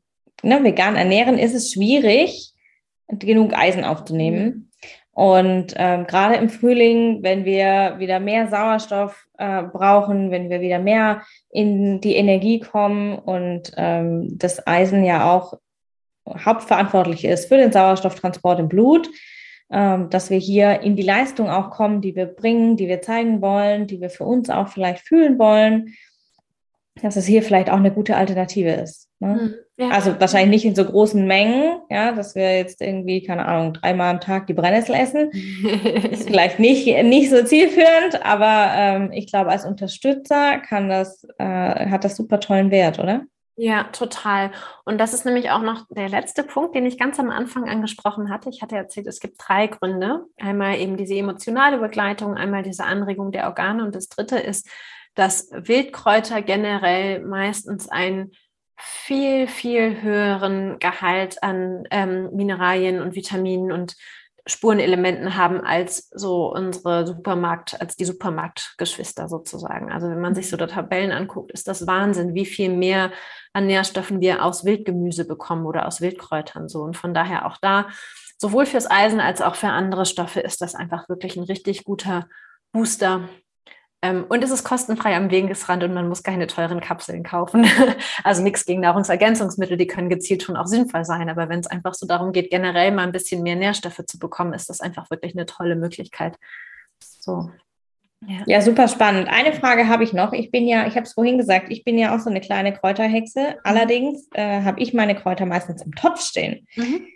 [0.43, 2.53] ne, vegan ernähren, ist es schwierig,
[3.09, 4.45] genug Eisen aufzunehmen.
[4.45, 4.69] Mhm.
[5.12, 10.81] Und ähm, gerade im Frühling, wenn wir wieder mehr Sauerstoff äh, brauchen, wenn wir wieder
[10.81, 15.55] mehr in die Energie kommen und ähm, das Eisen ja auch
[16.29, 19.09] hauptverantwortlich ist für den Sauerstofftransport im Blut,
[19.75, 23.87] dass wir hier in die Leistung auch kommen, die wir bringen, die wir zeigen wollen,
[23.87, 25.95] die wir für uns auch vielleicht fühlen wollen,
[27.03, 29.09] dass es hier vielleicht auch eine gute Alternative ist.
[29.18, 29.41] Ne?
[29.41, 29.89] Hm, ja.
[29.91, 34.11] Also wahrscheinlich nicht in so großen Mengen, ja, dass wir jetzt irgendwie, keine Ahnung, dreimal
[34.11, 35.31] am Tag die Brennnessel essen.
[36.11, 41.45] ist vielleicht nicht, nicht so zielführend, aber ähm, ich glaube, als Unterstützer kann das, äh,
[41.91, 43.22] hat das super tollen Wert, oder?
[43.57, 44.50] Ja, total.
[44.84, 48.28] Und das ist nämlich auch noch der letzte Punkt, den ich ganz am Anfang angesprochen
[48.28, 48.48] hatte.
[48.50, 50.24] Ich hatte erzählt, es gibt drei Gründe.
[50.38, 54.68] Einmal eben diese emotionale Begleitung, einmal diese Anregung der Organe und das dritte ist,
[55.14, 58.32] dass Wildkräuter generell meistens einen
[58.76, 63.94] viel, viel höheren Gehalt an ähm, Mineralien und Vitaminen und
[64.47, 69.90] Spurenelementen haben als so unsere Supermarkt, als die Supermarktgeschwister sozusagen.
[69.90, 73.11] Also wenn man sich so die Tabellen anguckt, ist das Wahnsinn, wie viel mehr
[73.55, 76.82] an Nährstoffen wir aus Wildgemüse bekommen oder aus Wildkräutern so.
[76.82, 77.88] Und von daher auch da,
[78.36, 82.28] sowohl fürs Eisen als auch für andere Stoffe ist das einfach wirklich ein richtig guter
[82.72, 83.28] Booster
[84.28, 87.66] und es ist kostenfrei am Wegesrand und man muss keine teuren Kapseln kaufen.
[88.24, 91.28] also nichts gegen Nahrungsergänzungsmittel, die können gezielt schon auch sinnvoll sein.
[91.30, 94.52] Aber wenn es einfach so darum geht, generell mal ein bisschen mehr Nährstoffe zu bekommen,
[94.52, 96.36] ist das einfach wirklich eine tolle Möglichkeit.
[96.98, 97.50] So.
[98.26, 98.42] Ja.
[98.46, 99.28] ja, super spannend.
[99.28, 100.32] Eine Frage habe ich noch.
[100.32, 102.72] Ich bin ja, ich habe es vorhin gesagt, ich bin ja auch so eine kleine
[102.72, 103.57] Kräuterhexe.
[103.64, 106.66] Allerdings äh, habe ich meine Kräuter meistens im Topf stehen.
[106.74, 107.07] Mhm.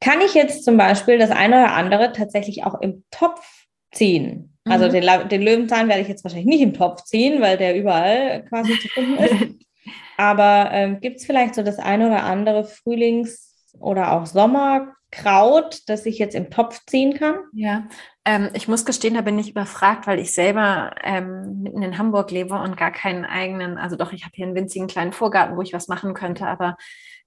[0.00, 4.51] Kann ich jetzt zum Beispiel das eine oder andere tatsächlich auch im Topf ziehen?
[4.64, 4.92] Also mhm.
[4.92, 8.78] den, den, Löwenzahn werde ich jetzt wahrscheinlich nicht im Topf ziehen, weil der überall quasi
[8.78, 9.34] zu finden ist.
[10.16, 16.06] Aber ähm, gibt es vielleicht so das eine oder andere Frühlings- oder auch Sommerkraut, das
[16.06, 17.36] ich jetzt im Topf ziehen kann?
[17.52, 17.88] Ja,
[18.24, 22.30] ähm, ich muss gestehen, da bin ich überfragt, weil ich selber ähm, mitten in Hamburg
[22.30, 25.62] lebe und gar keinen eigenen, also doch, ich habe hier einen winzigen kleinen Vorgarten, wo
[25.62, 26.76] ich was machen könnte, aber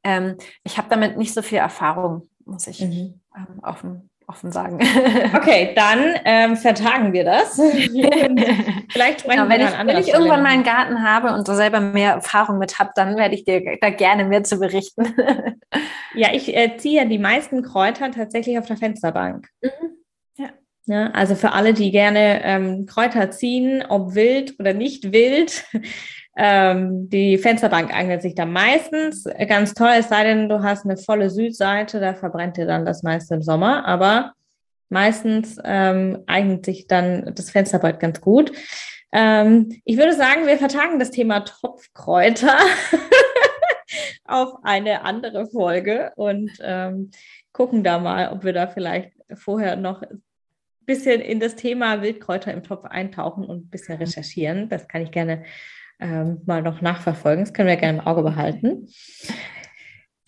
[0.04, 3.20] ähm, ich habe damit nicht so viel Erfahrung, muss ich mhm.
[3.36, 4.80] Ähm, offen offen sagen.
[5.36, 7.56] Okay, dann ähm, vertagen wir das.
[8.90, 11.54] Vielleicht sprechen genau, wenn wir ich, Wenn ich irgendwann mal einen Garten habe und so
[11.54, 15.14] selber mehr Erfahrung mit habe, dann werde ich dir da gerne mehr zu berichten.
[16.16, 19.48] ja, ich äh, ziehe die meisten Kräuter tatsächlich auf der Fensterbank.
[19.62, 19.70] Mhm.
[20.38, 20.50] Ja.
[20.86, 25.66] Ja, also für alle, die gerne ähm, Kräuter ziehen, ob wild oder nicht wild,
[26.38, 30.98] ähm, die Fensterbank eignet sich da meistens ganz toll, es sei denn, du hast eine
[30.98, 34.34] volle Südseite, da verbrennt dir dann das meiste im Sommer, aber
[34.90, 38.52] meistens ähm, eignet sich dann das Fensterbrett ganz gut.
[39.14, 42.58] Ähm, ich würde sagen, wir vertagen das Thema Topfkräuter
[44.26, 47.12] auf eine andere Folge und ähm,
[47.54, 50.22] gucken da mal, ob wir da vielleicht vorher noch ein
[50.86, 54.68] bisschen in das Thema Wildkräuter im Topf eintauchen und ein bisschen recherchieren.
[54.68, 55.46] Das kann ich gerne
[56.00, 57.46] ähm, mal noch nachverfolgen.
[57.46, 58.88] Das können wir gerne im Auge behalten.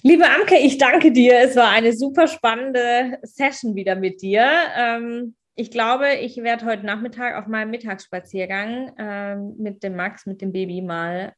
[0.03, 1.39] Liebe Amke, ich danke dir.
[1.39, 4.47] Es war eine super spannende Session wieder mit dir.
[4.77, 10.41] Ähm, ich glaube, ich werde heute Nachmittag auf meinem Mittagsspaziergang ähm, mit dem Max, mit
[10.41, 11.33] dem Baby mal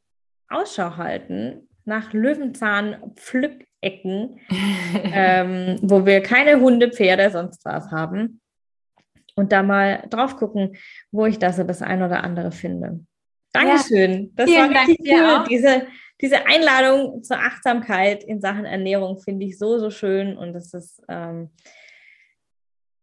[0.49, 4.39] Ausschau halten nach Löwenzahn-Pflückecken,
[5.13, 8.41] ähm, wo wir keine Hunde, Pferde, sonst was haben.
[9.35, 10.75] Und da mal drauf gucken,
[11.11, 12.99] wo ich da so das ein oder andere finde.
[13.51, 14.31] Dankeschön.
[14.35, 15.45] Das war richtig cool.
[15.49, 15.87] Diese,
[16.21, 20.37] diese Einladung zur Achtsamkeit in Sachen Ernährung finde ich so, so schön.
[20.37, 21.49] Und es ist, ähm,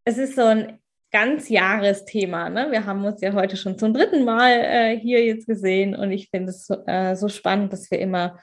[0.04, 0.78] es ist so ein
[1.10, 2.50] ganz Jahresthema.
[2.50, 2.70] Ne?
[2.70, 6.28] Wir haben uns ja heute schon zum dritten Mal äh, hier jetzt gesehen und ich
[6.30, 8.38] finde es so, äh, so spannend, dass wir immer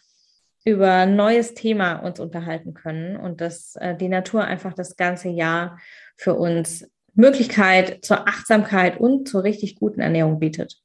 [0.65, 5.29] über ein neues Thema uns unterhalten können und dass äh, die Natur einfach das ganze
[5.29, 5.77] Jahr
[6.15, 10.82] für uns Möglichkeit zur Achtsamkeit und zur richtig guten Ernährung bietet.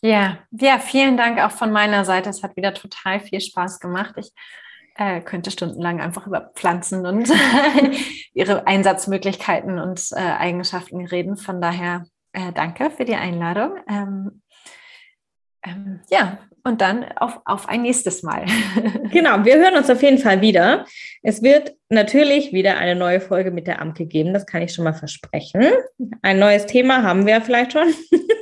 [0.00, 2.30] Ja, ja, vielen Dank auch von meiner Seite.
[2.30, 4.14] Es hat wieder total viel Spaß gemacht.
[4.16, 4.30] Ich
[4.96, 7.32] äh, könnte stundenlang einfach über Pflanzen und
[8.34, 11.36] ihre Einsatzmöglichkeiten und äh, Eigenschaften reden.
[11.36, 13.72] Von daher äh, danke für die Einladung.
[13.88, 14.42] Ähm,
[15.64, 18.44] ähm, ja, und dann auf, auf ein nächstes Mal.
[19.10, 20.84] genau, wir hören uns auf jeden Fall wieder.
[21.22, 24.84] Es wird natürlich wieder eine neue Folge mit der Amke geben, das kann ich schon
[24.84, 25.64] mal versprechen.
[26.22, 27.88] Ein neues Thema haben wir vielleicht schon.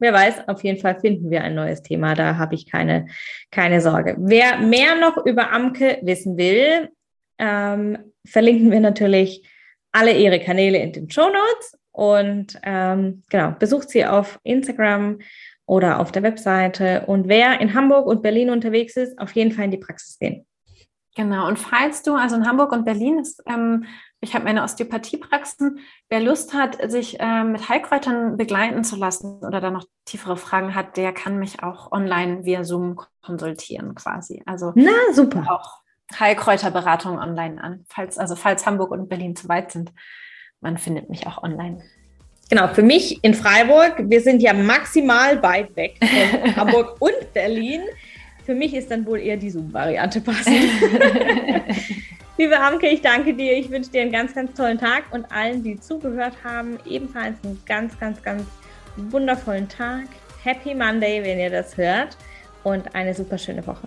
[0.00, 3.06] Wer weiß, auf jeden Fall finden wir ein neues Thema, da habe ich keine,
[3.50, 4.16] keine Sorge.
[4.18, 6.88] Wer mehr noch über Amke wissen will,
[7.38, 9.46] ähm, verlinken wir natürlich
[9.92, 15.18] alle ihre Kanäle in den Show Notes und ähm, genau, besucht sie auf Instagram
[15.66, 17.04] oder auf der Webseite.
[17.06, 20.46] Und wer in Hamburg und Berlin unterwegs ist, auf jeden Fall in die Praxis gehen.
[21.16, 23.84] Genau, und falls du, also in Hamburg und Berlin ist, ähm,
[24.20, 25.78] ich habe meine Osteopathiepraxen,
[26.10, 30.74] wer Lust hat, sich ähm, mit Heilkräutern begleiten zu lassen oder da noch tiefere Fragen
[30.74, 34.42] hat, der kann mich auch online via Zoom konsultieren quasi.
[34.44, 35.46] Also Na, super.
[35.50, 35.80] auch
[36.18, 39.92] Heilkräuterberatung online an, falls, also falls Hamburg und Berlin zu weit sind.
[40.60, 41.82] Man findet mich auch online.
[42.50, 47.82] Genau, für mich in Freiburg, wir sind ja maximal weit weg von Hamburg und Berlin.
[48.44, 50.56] Für mich ist dann wohl eher die Zoom-Variante passend.
[52.40, 53.52] Liebe Amke, ich danke dir.
[53.52, 57.60] Ich wünsche dir einen ganz, ganz tollen Tag und allen, die zugehört haben, ebenfalls einen
[57.66, 58.44] ganz, ganz, ganz
[58.96, 60.06] wundervollen Tag.
[60.42, 62.16] Happy Monday, wenn ihr das hört
[62.64, 63.86] und eine super schöne Woche.